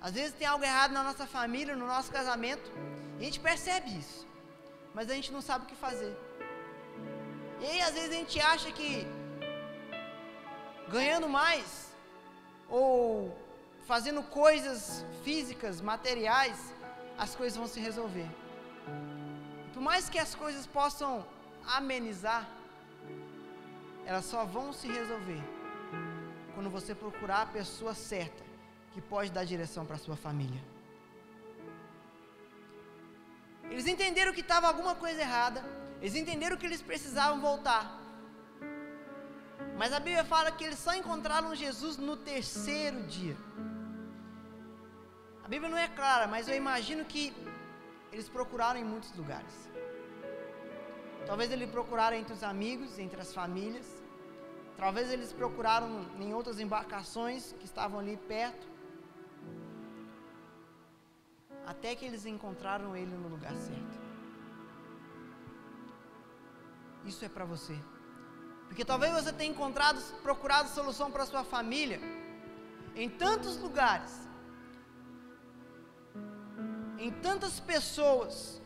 Às 0.00 0.12
vezes 0.12 0.32
tem 0.34 0.46
algo 0.46 0.64
errado 0.64 0.92
na 0.92 1.02
nossa 1.02 1.26
família, 1.26 1.76
no 1.76 1.86
nosso 1.86 2.10
casamento, 2.10 2.70
e 3.18 3.22
a 3.22 3.24
gente 3.24 3.40
percebe 3.40 3.90
isso. 3.98 4.26
Mas 4.94 5.10
a 5.10 5.14
gente 5.14 5.32
não 5.32 5.42
sabe 5.42 5.64
o 5.64 5.68
que 5.68 5.74
fazer. 5.74 6.16
E 7.60 7.66
aí 7.66 7.80
às 7.82 7.92
vezes 7.92 8.10
a 8.10 8.20
gente 8.20 8.40
acha 8.40 8.72
que 8.72 9.06
ganhando 10.88 11.28
mais 11.28 11.92
ou 12.68 13.36
fazendo 13.86 14.22
coisas 14.22 15.04
físicas, 15.24 15.80
materiais, 15.80 16.58
as 17.18 17.34
coisas 17.34 17.56
vão 17.58 17.66
se 17.66 17.80
resolver. 17.80 18.28
Por 19.80 19.84
mais 19.84 20.10
que 20.10 20.18
as 20.18 20.34
coisas 20.34 20.66
possam 20.66 21.26
amenizar, 21.76 22.46
elas 24.04 24.26
só 24.26 24.44
vão 24.44 24.74
se 24.74 24.86
resolver 24.86 25.42
quando 26.54 26.68
você 26.68 26.94
procurar 26.94 27.40
a 27.40 27.46
pessoa 27.46 27.94
certa 27.94 28.44
que 28.92 29.00
pode 29.00 29.30
dar 29.32 29.46
direção 29.46 29.86
para 29.86 29.96
sua 29.96 30.16
família. 30.16 30.62
Eles 33.70 33.86
entenderam 33.86 34.34
que 34.34 34.42
estava 34.42 34.66
alguma 34.66 34.94
coisa 34.94 35.22
errada, 35.22 35.64
eles 36.02 36.14
entenderam 36.14 36.58
que 36.58 36.66
eles 36.66 36.82
precisavam 36.82 37.40
voltar. 37.40 37.84
Mas 39.78 39.94
a 39.94 39.98
Bíblia 39.98 40.26
fala 40.26 40.52
que 40.52 40.62
eles 40.62 40.78
só 40.78 40.94
encontraram 40.94 41.54
Jesus 41.54 41.96
no 41.96 42.18
terceiro 42.18 43.02
dia. 43.04 43.36
A 45.42 45.48
Bíblia 45.48 45.70
não 45.70 45.78
é 45.78 45.88
clara, 45.88 46.26
mas 46.26 46.48
eu 46.48 46.54
imagino 46.54 47.02
que 47.06 47.32
eles 48.12 48.28
procuraram 48.28 48.78
em 48.80 48.84
muitos 48.84 49.14
lugares. 49.16 49.70
Talvez 51.26 51.50
eles 51.50 51.70
procuraram 51.70 52.16
entre 52.16 52.32
os 52.32 52.42
amigos, 52.42 52.98
entre 52.98 53.20
as 53.20 53.32
famílias. 53.32 53.86
Talvez 54.76 55.10
eles 55.10 55.32
procuraram 55.32 56.06
em 56.18 56.32
outras 56.34 56.58
embarcações 56.58 57.52
que 57.58 57.66
estavam 57.66 58.00
ali 58.00 58.16
perto. 58.16 58.66
Até 61.66 61.94
que 61.94 62.04
eles 62.04 62.26
encontraram 62.26 62.96
ele 62.96 63.14
no 63.16 63.28
lugar 63.28 63.54
certo. 63.54 64.00
Isso 67.04 67.24
é 67.24 67.28
para 67.28 67.44
você. 67.44 67.78
Porque 68.66 68.84
talvez 68.84 69.12
você 69.12 69.32
tenha 69.32 69.50
encontrado, 69.50 70.00
procurado 70.22 70.68
solução 70.68 71.10
para 71.10 71.26
sua 71.26 71.44
família 71.44 72.00
em 72.94 73.08
tantos 73.08 73.56
lugares, 73.56 74.28
em 77.00 77.10
tantas 77.10 77.58
pessoas. 77.58 78.60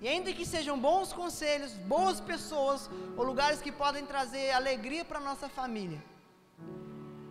E 0.00 0.08
ainda 0.08 0.32
que 0.32 0.44
sejam 0.44 0.78
bons 0.78 1.12
conselhos, 1.12 1.72
boas 1.94 2.20
pessoas, 2.20 2.90
ou 3.16 3.24
lugares 3.24 3.62
que 3.62 3.72
podem 3.72 4.04
trazer 4.04 4.50
alegria 4.50 5.04
para 5.04 5.20
nossa 5.20 5.48
família, 5.48 6.02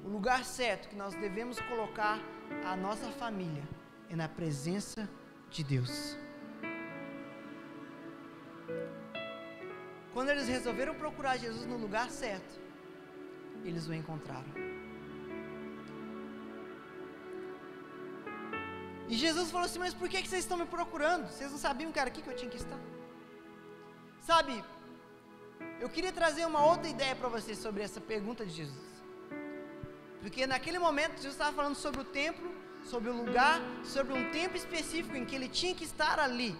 o 0.03 0.09
lugar 0.09 0.43
certo 0.45 0.89
que 0.89 0.95
nós 0.95 1.13
devemos 1.13 1.59
colocar 1.59 2.19
a 2.65 2.75
nossa 2.75 3.11
família 3.11 3.63
é 4.09 4.15
na 4.15 4.29
presença 4.29 5.09
de 5.49 5.63
Deus. 5.63 6.17
Quando 10.13 10.29
eles 10.29 10.47
resolveram 10.47 10.95
procurar 10.95 11.37
Jesus 11.37 11.65
no 11.65 11.77
lugar 11.77 12.09
certo, 12.09 12.61
eles 13.65 13.87
o 13.87 13.93
encontraram. 13.93 14.74
E 19.07 19.15
Jesus 19.15 19.51
falou 19.51 19.65
assim: 19.65 19.79
Mas 19.79 19.93
por 19.93 20.09
que, 20.09 20.17
vocês 20.17 20.43
estão 20.43 20.57
me 20.57 20.65
procurando? 20.65 21.27
Vocês 21.27 21.51
não 21.51 21.57
sabiam 21.57 21.91
que 21.91 21.99
era 21.99 22.09
aqui 22.09 22.21
que 22.21 22.29
eu 22.29 22.35
tinha 22.35 22.49
que 22.49 22.57
estar? 22.57 22.79
Sabe, 24.21 24.63
eu 25.79 25.89
queria 25.89 26.11
trazer 26.11 26.45
uma 26.45 26.65
outra 26.65 26.87
ideia 26.87 27.15
para 27.15 27.29
vocês 27.29 27.57
sobre 27.59 27.83
essa 27.83 28.01
pergunta 28.01 28.45
de 28.45 28.53
Jesus. 28.61 28.89
Porque 30.21 30.47
naquele 30.47 30.79
momento 30.79 31.17
Jesus 31.17 31.33
estava 31.33 31.55
falando 31.55 31.75
sobre 31.75 32.01
o 32.01 32.03
templo, 32.05 32.49
sobre 32.83 33.09
o 33.09 33.13
lugar, 33.13 33.59
sobre 33.83 34.13
um 34.13 34.31
tempo 34.31 34.55
específico 34.57 35.15
em 35.15 35.25
que 35.25 35.35
ele 35.35 35.47
tinha 35.47 35.75
que 35.75 35.83
estar 35.83 36.19
ali. 36.19 36.57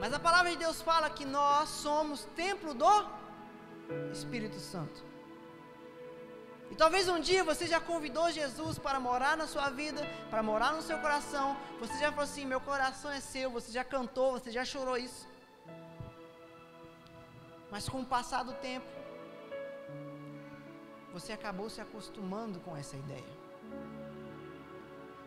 Mas 0.00 0.12
a 0.12 0.18
palavra 0.18 0.50
de 0.50 0.56
Deus 0.56 0.82
fala 0.82 1.08
que 1.10 1.24
nós 1.24 1.68
somos 1.68 2.24
templo 2.34 2.74
do 2.74 2.92
Espírito 4.12 4.58
Santo. 4.58 5.04
E 6.70 6.76
talvez 6.76 7.08
um 7.08 7.18
dia 7.18 7.42
você 7.42 7.66
já 7.66 7.80
convidou 7.80 8.30
Jesus 8.30 8.78
para 8.78 9.00
morar 9.00 9.36
na 9.36 9.46
sua 9.46 9.68
vida, 9.70 10.02
para 10.30 10.42
morar 10.42 10.72
no 10.72 10.82
seu 10.82 10.98
coração. 10.98 11.56
Você 11.80 11.94
já 11.98 12.10
falou 12.10 12.24
assim: 12.24 12.46
meu 12.46 12.60
coração 12.60 13.10
é 13.10 13.20
seu. 13.20 13.50
Você 13.50 13.72
já 13.72 13.82
cantou, 13.82 14.32
você 14.32 14.52
já 14.52 14.64
chorou 14.64 14.96
isso. 14.96 15.28
Mas 17.72 17.88
com 17.88 18.00
o 18.00 18.06
passar 18.06 18.44
do 18.44 18.52
tempo, 18.54 18.86
você 21.12 21.32
acabou 21.32 21.68
se 21.68 21.80
acostumando 21.80 22.60
com 22.60 22.76
essa 22.76 22.96
ideia. 22.96 23.40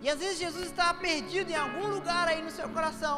E 0.02 0.10
às 0.10 0.20
vezes 0.20 0.40
Jesus 0.40 0.66
está 0.68 0.94
perdido 0.94 1.50
em 1.50 1.56
algum 1.56 1.88
lugar 1.88 2.28
aí 2.28 2.42
no 2.42 2.52
seu 2.52 2.70
coração. 2.70 3.18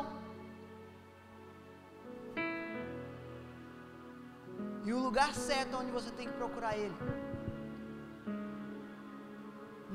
E 4.84 4.94
o 4.94 5.00
lugar 5.00 5.34
certo 5.34 5.78
onde 5.78 5.92
você 5.92 6.12
tem 6.12 6.28
que 6.28 6.34
procurar 6.34 6.78
Ele 6.78 6.96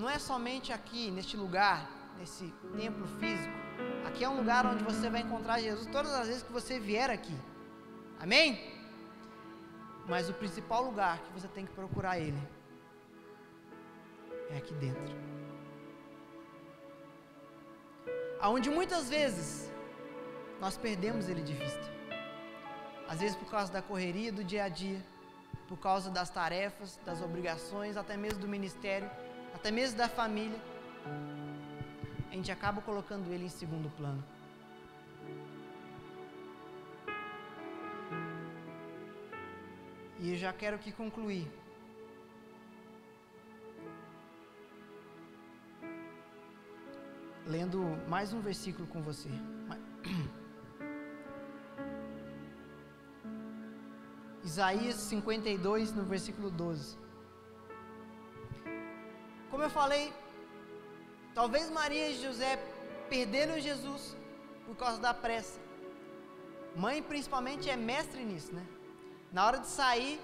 não 0.00 0.08
é 0.08 0.18
somente 0.18 0.72
aqui, 0.72 1.10
neste 1.10 1.36
lugar, 1.36 1.78
nesse 2.18 2.46
templo 2.74 3.06
físico. 3.18 3.54
Aqui 4.06 4.24
é 4.24 4.28
um 4.28 4.38
lugar 4.38 4.64
onde 4.64 4.82
você 4.82 5.10
vai 5.10 5.20
encontrar 5.20 5.60
Jesus 5.60 5.86
todas 5.86 6.12
as 6.12 6.26
vezes 6.26 6.42
que 6.42 6.50
você 6.50 6.80
vier 6.80 7.10
aqui. 7.10 7.36
Amém? 8.18 8.48
Mas 10.08 10.30
o 10.30 10.34
principal 10.34 10.82
lugar 10.82 11.18
que 11.18 11.32
você 11.38 11.48
tem 11.48 11.66
que 11.66 11.72
procurar 11.72 12.18
Ele 12.18 12.42
é 14.48 14.56
aqui 14.56 14.72
dentro. 14.74 15.14
Aonde 18.40 18.70
muitas 18.70 19.10
vezes 19.10 19.70
nós 20.60 20.78
perdemos 20.78 21.28
Ele 21.28 21.42
de 21.42 21.52
vista. 21.52 21.86
Às 23.06 23.20
vezes 23.20 23.36
por 23.36 23.50
causa 23.50 23.70
da 23.70 23.82
correria 23.82 24.32
do 24.32 24.42
dia 24.42 24.64
a 24.64 24.68
dia, 24.68 25.04
por 25.68 25.78
causa 25.78 26.10
das 26.10 26.30
tarefas, 26.30 26.98
das 27.04 27.20
obrigações, 27.20 27.98
até 27.98 28.16
mesmo 28.16 28.40
do 28.40 28.48
ministério 28.48 29.10
até 29.54 29.70
mesmo 29.70 29.98
da 29.98 30.08
família, 30.08 30.58
a 32.30 32.34
gente 32.34 32.50
acaba 32.50 32.80
colocando 32.80 33.32
ele 33.32 33.44
em 33.44 33.48
segundo 33.48 33.90
plano. 33.96 34.24
E 40.18 40.32
eu 40.32 40.36
já 40.36 40.52
quero 40.52 40.78
que 40.78 40.92
concluir. 40.92 41.50
Lendo 47.46 47.80
mais 48.06 48.32
um 48.32 48.40
versículo 48.40 48.86
com 48.86 49.00
você. 49.02 49.30
Isaías 54.44 54.96
52, 54.96 55.92
no 55.94 56.04
versículo 56.04 56.50
12. 56.50 57.09
Eu 59.70 59.74
falei, 59.74 60.12
talvez 61.32 61.70
Maria 61.70 62.08
e 62.08 62.20
José 62.20 62.56
perderam 63.08 63.60
Jesus 63.60 64.16
por 64.66 64.74
causa 64.74 64.98
da 65.00 65.14
pressa. 65.14 65.60
Mãe, 66.74 67.00
principalmente, 67.00 67.70
é 67.70 67.76
mestre 67.76 68.24
nisso, 68.24 68.52
né? 68.52 68.66
Na 69.30 69.46
hora 69.46 69.58
de 69.60 69.68
sair, 69.68 70.20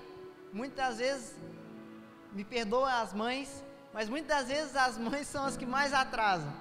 muitas 0.52 0.98
vezes, 0.98 1.36
me 2.32 2.44
perdoa 2.44 3.02
as 3.02 3.14
mães, 3.14 3.64
mas 3.94 4.08
muitas 4.08 4.48
vezes 4.48 4.74
as 4.74 4.98
mães 5.06 5.28
são 5.28 5.44
as 5.44 5.56
que 5.56 5.64
mais 5.64 5.94
atrasam. 5.94 6.52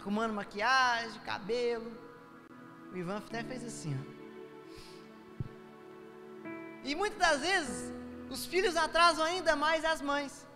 arrumando 0.00 0.32
maquiagem, 0.32 1.20
cabelo. 1.20 1.92
O 2.90 2.96
Ivan 2.96 3.18
até 3.18 3.44
fez 3.44 3.62
assim. 3.66 3.94
Ó. 4.00 4.02
E 6.84 6.94
muitas 6.94 7.18
das 7.18 7.40
vezes, 7.42 7.92
os 8.30 8.46
filhos 8.46 8.76
atrasam 8.76 9.26
ainda 9.26 9.54
mais 9.54 9.84
as 9.84 10.00
mães. 10.00 10.46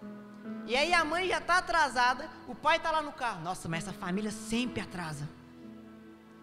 E 0.67 0.77
aí 0.77 0.93
a 0.93 1.05
mãe 1.05 1.29
já 1.29 1.39
está 1.39 1.59
atrasada, 1.59 2.29
o 2.49 2.55
pai 2.55 2.77
está 2.77 2.91
lá 2.91 3.01
no 3.01 3.13
carro. 3.13 3.43
Nossa, 3.43 3.69
mas 3.69 3.85
essa 3.85 3.93
família 3.93 4.33
sempre 4.33 4.81
atrasa. 4.81 5.29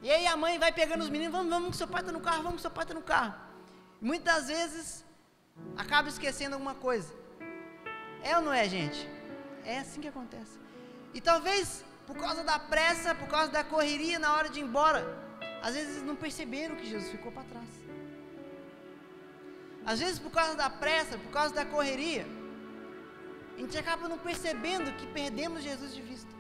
E 0.02 0.10
aí 0.10 0.26
a 0.26 0.36
mãe 0.38 0.58
vai 0.58 0.72
pegando 0.72 1.02
os 1.02 1.10
meninos, 1.10 1.34
vamos, 1.34 1.50
vamos, 1.50 1.70
que 1.72 1.78
seu 1.78 1.88
pai 1.88 2.02
está 2.02 2.12
no 2.12 2.22
carro, 2.22 2.44
vamos, 2.44 2.56
que 2.56 2.62
seu 2.62 2.72
pai 2.72 2.84
está 2.86 2.94
no 2.94 3.02
carro. 3.02 3.34
Muitas 4.02 4.48
vezes 4.48 5.06
acaba 5.78 6.08
esquecendo 6.08 6.56
alguma 6.56 6.76
coisa. 6.76 7.14
É 8.22 8.36
ou 8.38 8.42
não 8.42 8.54
é, 8.54 8.68
gente? 8.68 9.08
É 9.66 9.80
assim 9.80 10.00
que 10.00 10.08
acontece. 10.08 10.58
E 11.14 11.20
talvez 11.20 11.84
por 12.08 12.18
causa 12.18 12.44
da 12.44 12.58
pressa, 12.60 13.14
por 13.16 13.28
causa 13.28 13.52
da 13.52 13.64
correria 13.64 14.20
na 14.20 14.34
hora 14.36 14.50
de 14.50 14.60
ir 14.60 14.64
embora, 14.64 15.06
às 15.62 15.74
vezes 15.74 16.02
não 16.02 16.16
perceberam 16.16 16.76
que 16.76 16.86
Jesus 16.86 17.12
ficou 17.12 17.32
para 17.32 17.44
trás. 17.44 17.70
Às 19.86 20.00
vezes 20.00 20.20
por 20.20 20.32
causa 20.32 20.56
da 20.56 20.70
pressa, 20.70 21.18
por 21.18 21.32
causa 21.32 21.54
da 21.54 21.66
correria, 21.66 22.26
a 23.56 23.60
gente 23.60 23.78
acaba 23.78 24.08
não 24.08 24.18
percebendo 24.18 24.92
que 24.98 25.06
perdemos 25.08 25.62
Jesus 25.64 25.94
de 25.94 26.02
vista. 26.02 26.32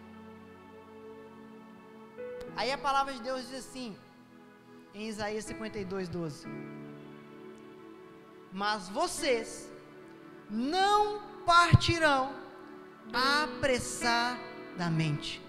Aí 2.55 2.71
a 2.71 2.77
palavra 2.77 3.13
de 3.13 3.21
Deus 3.21 3.47
diz 3.47 3.59
assim, 3.59 3.97
em 4.93 5.07
Isaías 5.07 5.45
52, 5.45 6.09
12: 6.09 6.47
Mas 8.51 8.89
vocês 8.89 9.71
não 10.49 11.21
partirão 11.45 12.33
apressadamente, 13.11 15.41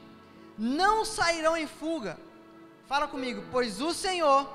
não 0.58 1.04
sairão 1.04 1.56
em 1.56 1.66
fuga. 1.66 2.18
Fala 2.86 3.08
comigo, 3.08 3.42
pois 3.50 3.80
o 3.80 3.94
Senhor, 3.94 4.46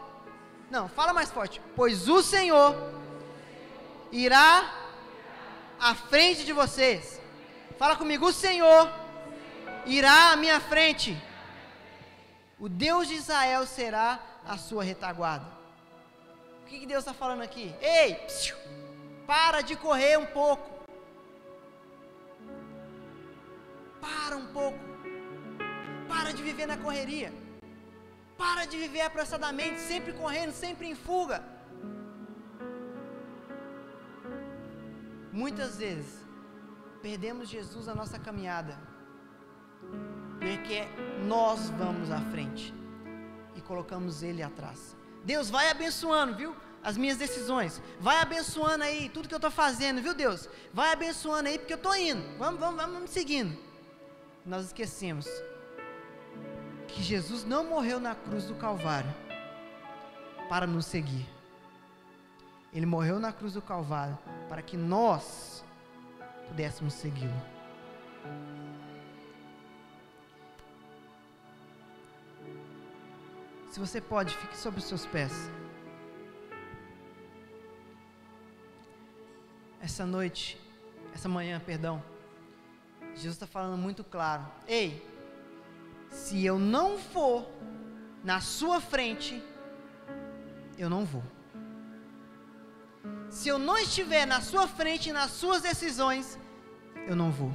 não, 0.70 0.88
fala 0.88 1.12
mais 1.14 1.32
forte, 1.32 1.60
pois 1.76 2.08
o 2.08 2.22
Senhor 2.22 2.76
irá 4.12 4.79
à 5.80 5.96
frente 5.96 6.46
de 6.46 6.54
vocês. 6.54 7.20
Fala 7.78 7.96
comigo, 7.96 8.28
o 8.28 8.34
Senhor 8.34 8.92
irá 9.86 10.32
à 10.32 10.36
minha 10.36 10.60
frente. 10.60 11.18
O 12.60 12.68
Deus 12.68 13.08
de 13.08 13.16
Israel 13.16 13.66
será 13.66 14.20
a 14.46 14.58
sua 14.58 14.84
retaguarda. 14.84 15.48
O 16.62 16.66
que, 16.66 16.80
que 16.80 16.86
Deus 16.86 17.00
está 17.00 17.14
falando 17.14 17.42
aqui? 17.42 17.74
Ei, 17.82 18.16
psiu, 18.28 18.56
para 19.26 19.62
de 19.62 19.76
correr 19.76 20.20
um 20.20 20.26
pouco. 20.26 20.70
Para 24.02 24.36
um 24.36 24.48
pouco. 24.48 24.78
Para 26.08 26.34
de 26.34 26.44
viver 26.44 26.68
na 26.68 26.78
correria. 26.78 27.34
Para 28.38 28.66
de 28.66 28.78
viver 28.78 29.02
apressadamente, 29.02 29.80
sempre 29.80 30.14
correndo, 30.14 30.52
sempre 30.52 30.88
em 30.88 30.96
fuga. 30.96 31.44
Muitas 35.32 35.78
vezes 35.78 36.26
perdemos 37.02 37.48
Jesus 37.48 37.86
na 37.86 37.96
nossa 37.96 38.18
caminhada, 38.20 38.78
porque 40.40 40.88
nós 41.26 41.70
vamos 41.72 42.12
à 42.12 42.20
frente 42.32 42.74
e 43.56 43.62
colocamos 43.62 44.24
Ele 44.24 44.42
atrás. 44.42 44.96
Deus 45.24 45.50
vai 45.50 45.70
abençoando, 45.70 46.36
viu? 46.36 46.56
As 46.82 46.96
minhas 46.96 47.18
decisões, 47.18 47.82
vai 48.00 48.22
abençoando 48.22 48.86
aí 48.86 49.10
tudo 49.10 49.28
que 49.28 49.34
eu 49.34 49.38
estou 49.38 49.52
fazendo, 49.52 50.02
viu 50.02 50.14
Deus? 50.14 50.48
Vai 50.74 50.94
abençoando 50.94 51.50
aí 51.50 51.60
porque 51.60 51.74
eu 51.74 51.78
estou 51.78 51.96
indo. 51.96 52.38
Vamos, 52.38 52.60
vamos, 52.60 52.82
vamos 52.82 53.10
seguindo. 53.12 53.58
Nós 54.46 54.68
esquecemos 54.68 55.28
que 56.88 57.04
Jesus 57.04 57.44
não 57.44 57.66
morreu 57.66 58.00
na 58.00 58.16
cruz 58.16 58.46
do 58.46 58.56
Calvário 58.56 59.14
para 60.48 60.66
nos 60.66 60.86
seguir. 60.86 61.28
Ele 62.72 62.86
morreu 62.86 63.20
na 63.20 63.32
cruz 63.32 63.54
do 63.54 63.62
Calvário 63.62 64.18
para 64.48 64.62
que 64.62 64.78
nós 64.78 65.64
pudéssemos 66.48 66.94
segui-lo. 66.94 67.42
Se 73.72 73.80
você 73.80 74.02
pode, 74.02 74.36
fique 74.36 74.58
sobre 74.58 74.80
os 74.80 74.86
seus 74.86 75.06
pés. 75.06 75.32
Essa 79.80 80.06
noite, 80.06 80.60
essa 81.14 81.30
manhã, 81.30 81.60
perdão, 81.60 82.04
Jesus 83.14 83.36
está 83.36 83.48
falando 83.48 83.78
muito 83.78 84.04
claro. 84.04 84.46
Ei, 84.68 85.06
se 86.10 86.46
eu 86.46 86.60
não 86.60 86.98
for 86.98 87.48
na 88.24 88.42
sua 88.42 88.82
frente, 88.82 89.42
eu 90.78 90.90
não 90.90 91.06
vou. 91.06 91.24
Se 93.30 93.48
eu 93.48 93.60
não 93.60 93.78
estiver 93.78 94.26
na 94.26 94.42
sua 94.42 94.68
frente, 94.68 95.12
nas 95.12 95.32
suas 95.32 95.62
decisões, 95.62 96.38
eu 97.08 97.16
não 97.16 97.32
vou. 97.32 97.54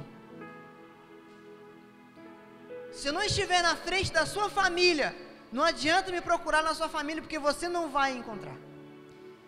Se 2.91 3.07
eu 3.07 3.13
não 3.13 3.21
estiver 3.21 3.61
na 3.61 3.75
frente 3.75 4.11
da 4.11 4.25
sua 4.25 4.49
família, 4.49 5.13
não 5.51 5.63
adianta 5.63 6.11
me 6.11 6.21
procurar 6.21 6.63
na 6.63 6.73
sua 6.73 6.87
família, 6.87 7.21
porque 7.21 7.37
você 7.37 7.67
não 7.67 7.89
vai 7.89 8.13
encontrar. 8.13 8.55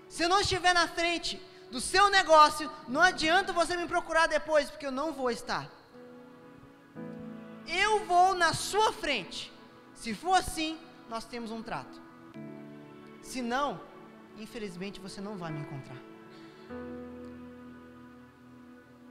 Se 0.09 0.23
eu 0.23 0.29
não 0.29 0.41
estiver 0.41 0.73
na 0.73 0.87
frente 0.87 1.41
do 1.71 1.79
seu 1.79 2.09
negócio, 2.09 2.69
não 2.87 3.01
adianta 3.01 3.53
você 3.53 3.77
me 3.77 3.87
procurar 3.87 4.27
depois, 4.27 4.69
porque 4.69 4.85
eu 4.85 4.91
não 4.91 5.13
vou 5.13 5.31
estar. 5.31 5.69
Eu 7.65 8.05
vou 8.05 8.35
na 8.35 8.53
sua 8.53 8.91
frente. 8.91 9.51
Se 9.93 10.13
for 10.13 10.35
assim, 10.35 10.77
nós 11.09 11.25
temos 11.25 11.51
um 11.51 11.63
trato. 11.63 12.01
Se 13.21 13.41
não, 13.41 13.81
infelizmente 14.37 14.99
você 14.99 15.19
não 15.19 15.37
vai 15.37 15.51
me 15.51 15.61
encontrar. 15.61 16.16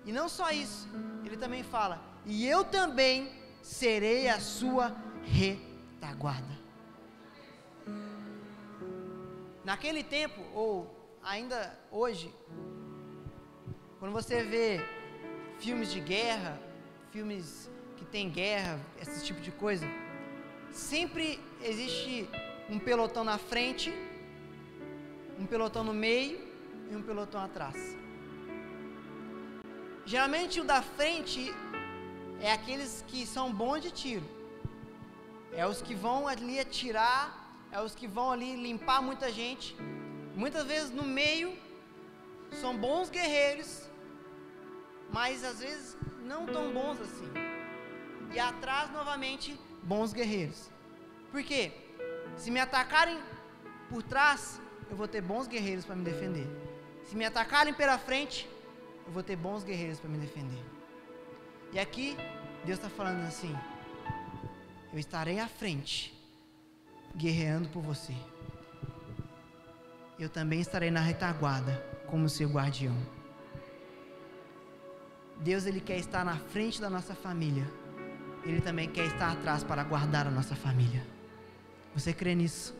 E 0.05 0.13
não 0.13 0.29
só 0.29 0.51
isso, 0.51 0.89
ele 1.25 1.37
também 1.37 1.63
fala: 1.63 2.01
e 2.25 2.47
eu 2.47 2.65
também 2.65 3.31
serei 3.61 4.29
a 4.29 4.39
sua 4.39 4.95
retaguarda. 5.25 6.57
Naquele 9.65 10.05
tempo, 10.05 10.41
ou 10.55 10.89
ainda 11.23 11.77
hoje, 11.91 12.33
quando 13.99 14.13
você 14.13 14.45
vê 14.45 14.81
filmes 15.59 15.91
de 15.91 15.99
guerra, 15.99 16.61
filmes 17.11 17.69
que 17.97 18.05
tem 18.05 18.31
guerra, 18.31 18.79
esse 19.01 19.25
tipo 19.25 19.41
de 19.41 19.51
coisa, 19.51 19.87
sempre 20.71 21.41
existe 21.61 22.29
um 22.71 22.79
pelotão 22.79 23.25
na 23.25 23.39
frente, 23.39 23.93
um 25.39 25.47
pelotão 25.47 25.83
no 25.83 25.95
meio 25.95 26.47
e 26.91 26.97
um 26.97 27.03
pelotão 27.03 27.43
atrás. 27.43 27.97
Geralmente 30.05 30.61
o 30.61 30.65
da 30.65 30.83
frente 30.83 31.53
é 32.41 32.53
aqueles 32.53 33.05
que 33.09 33.27
são 33.27 33.53
bons 33.53 33.81
de 33.81 33.91
tiro. 33.91 34.27
É 35.53 35.67
os 35.67 35.81
que 35.81 35.95
vão 35.95 36.29
ali 36.29 36.61
atirar, 36.61 37.23
é 37.73 37.81
os 37.81 37.95
que 37.95 38.07
vão 38.07 38.31
ali 38.31 38.55
limpar 38.57 39.01
muita 39.03 39.33
gente. 39.33 39.77
Muitas 40.35 40.65
vezes 40.67 40.91
no 40.91 41.03
meio 41.03 41.57
são 42.61 42.77
bons 42.77 43.11
guerreiros, 43.11 43.89
mas 45.13 45.43
às 45.43 45.61
vezes 45.61 45.97
não 46.23 46.47
tão 46.47 46.73
bons 46.73 47.01
assim. 47.01 47.31
E 48.33 48.39
atrás 48.39 48.93
novamente 48.93 49.59
bons 49.83 50.13
guerreiros. 50.13 50.71
Por 51.31 51.43
quê? 51.43 51.73
Se 52.37 52.51
me 52.51 52.61
atacarem 52.61 53.19
por 53.89 54.03
trás, 54.03 54.61
eu 54.91 54.97
vou 54.97 55.09
ter 55.09 55.21
bons 55.21 55.47
guerreiros 55.47 55.85
para 55.85 55.97
me 55.97 56.05
defender. 56.05 56.66
Se 57.07 57.15
me 57.17 57.25
atacarem 57.25 57.73
pela 57.73 57.97
frente, 57.99 58.49
eu 59.07 59.13
vou 59.13 59.23
ter 59.23 59.37
bons 59.37 59.63
guerreiros 59.63 60.01
para 60.01 60.11
me 60.11 60.19
defender. 60.19 60.63
E 61.73 61.79
aqui, 61.79 62.17
Deus 62.65 62.79
está 62.79 62.91
falando 62.91 63.25
assim: 63.25 63.55
eu 64.93 64.99
estarei 64.99 65.39
à 65.39 65.47
frente, 65.47 66.13
guerreando 67.15 67.69
por 67.69 67.81
você. 67.81 68.15
Eu 70.19 70.29
também 70.29 70.61
estarei 70.61 70.91
na 70.91 71.01
retaguarda, 71.01 71.75
como 72.07 72.29
seu 72.29 72.49
guardião. 72.49 72.97
Deus 75.39 75.67
ele 75.67 75.81
quer 75.81 75.99
estar 75.99 76.25
na 76.25 76.37
frente 76.37 76.81
da 76.81 76.91
nossa 76.91 77.15
família. 77.15 77.71
Ele 78.43 78.61
também 78.61 78.89
quer 78.89 79.07
estar 79.07 79.33
atrás 79.33 79.63
para 79.63 79.85
guardar 79.85 80.27
a 80.27 80.31
nossa 80.31 80.57
família. 80.57 81.07
Você 81.95 82.13
crê 82.13 82.35
nisso? 82.35 82.75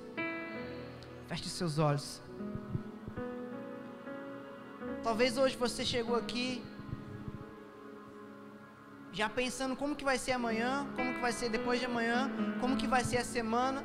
Feche 1.29 1.49
seus 1.49 1.79
olhos. 1.79 2.26
Talvez 5.07 5.39
hoje 5.39 5.57
você 5.57 5.85
chegou 5.85 6.17
aqui 6.17 6.61
já 9.13 9.29
pensando 9.29 9.77
como 9.77 9.95
que 9.95 10.05
vai 10.05 10.19
ser 10.19 10.33
amanhã, 10.33 10.85
como 10.97 11.15
que 11.15 11.21
vai 11.21 11.31
ser 11.31 11.49
depois 11.49 11.79
de 11.79 11.87
amanhã, 11.87 12.29
como 12.61 12.77
que 12.77 12.89
vai 12.89 13.05
ser 13.05 13.19
a 13.19 13.25
semana. 13.25 13.85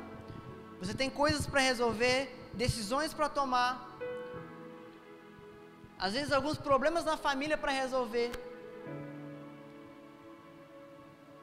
Você 0.80 0.92
tem 0.92 1.08
coisas 1.08 1.46
para 1.46 1.60
resolver, 1.60 2.50
decisões 2.54 3.14
para 3.14 3.28
tomar. 3.28 3.96
Às 5.96 6.14
vezes 6.14 6.32
alguns 6.32 6.58
problemas 6.58 7.04
na 7.04 7.16
família 7.16 7.56
para 7.56 7.70
resolver. 7.70 8.32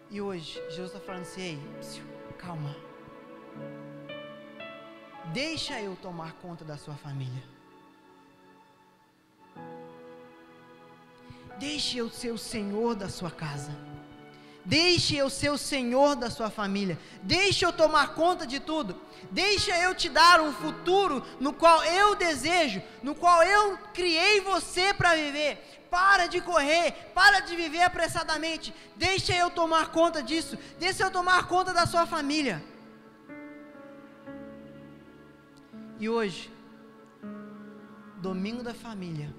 E 0.09 0.19
hoje, 0.19 0.61
Jesus 0.71 0.87
está 0.87 0.99
falando 0.99 1.21
assim, 1.21 1.41
ei, 1.41 1.59
calma. 2.37 2.75
Deixa 5.31 5.79
eu 5.79 5.95
tomar 5.95 6.33
conta 6.33 6.65
da 6.65 6.75
sua 6.75 6.95
família. 6.95 7.58
Deixe 11.59 11.97
eu 11.97 12.09
ser 12.09 12.31
o 12.31 12.37
Senhor 12.37 12.95
da 12.95 13.09
sua 13.09 13.29
casa. 13.29 13.71
Deixe 14.63 15.15
eu 15.15 15.29
ser 15.29 15.49
o 15.49 15.57
Senhor 15.57 16.15
da 16.15 16.29
sua 16.29 16.49
família. 16.49 16.97
Deixe 17.23 17.65
eu 17.65 17.73
tomar 17.73 18.13
conta 18.13 18.45
de 18.45 18.59
tudo. 18.59 18.95
Deixa 19.31 19.77
eu 19.79 19.95
te 19.95 20.07
dar 20.07 20.39
um 20.39 20.53
futuro 20.53 21.25
no 21.39 21.51
qual 21.51 21.83
eu 21.83 22.15
desejo, 22.15 22.81
no 23.01 23.15
qual 23.15 23.41
eu 23.43 23.77
criei 23.93 24.41
você 24.41 24.93
para 24.93 25.15
viver. 25.15 25.87
Para 25.89 26.27
de 26.27 26.39
correr, 26.39 26.91
para 27.15 27.39
de 27.39 27.55
viver 27.55 27.81
apressadamente. 27.81 28.73
Deixa 28.95 29.35
eu 29.35 29.49
tomar 29.49 29.91
conta 29.91 30.21
disso. 30.21 30.57
Deixa 30.77 31.03
eu 31.03 31.11
tomar 31.11 31.47
conta 31.47 31.73
da 31.73 31.85
sua 31.87 32.05
família. 32.05 32.63
E 35.99 36.07
hoje, 36.07 36.53
domingo 38.17 38.61
da 38.61 38.73
família, 38.73 39.35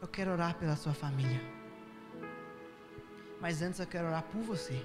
eu 0.00 0.06
quero 0.06 0.30
orar 0.30 0.54
pela 0.54 0.76
sua 0.76 0.94
família. 0.94 1.57
Mas 3.40 3.62
antes 3.62 3.78
eu 3.78 3.86
quero 3.86 4.08
orar 4.08 4.22
por 4.24 4.42
você. 4.42 4.84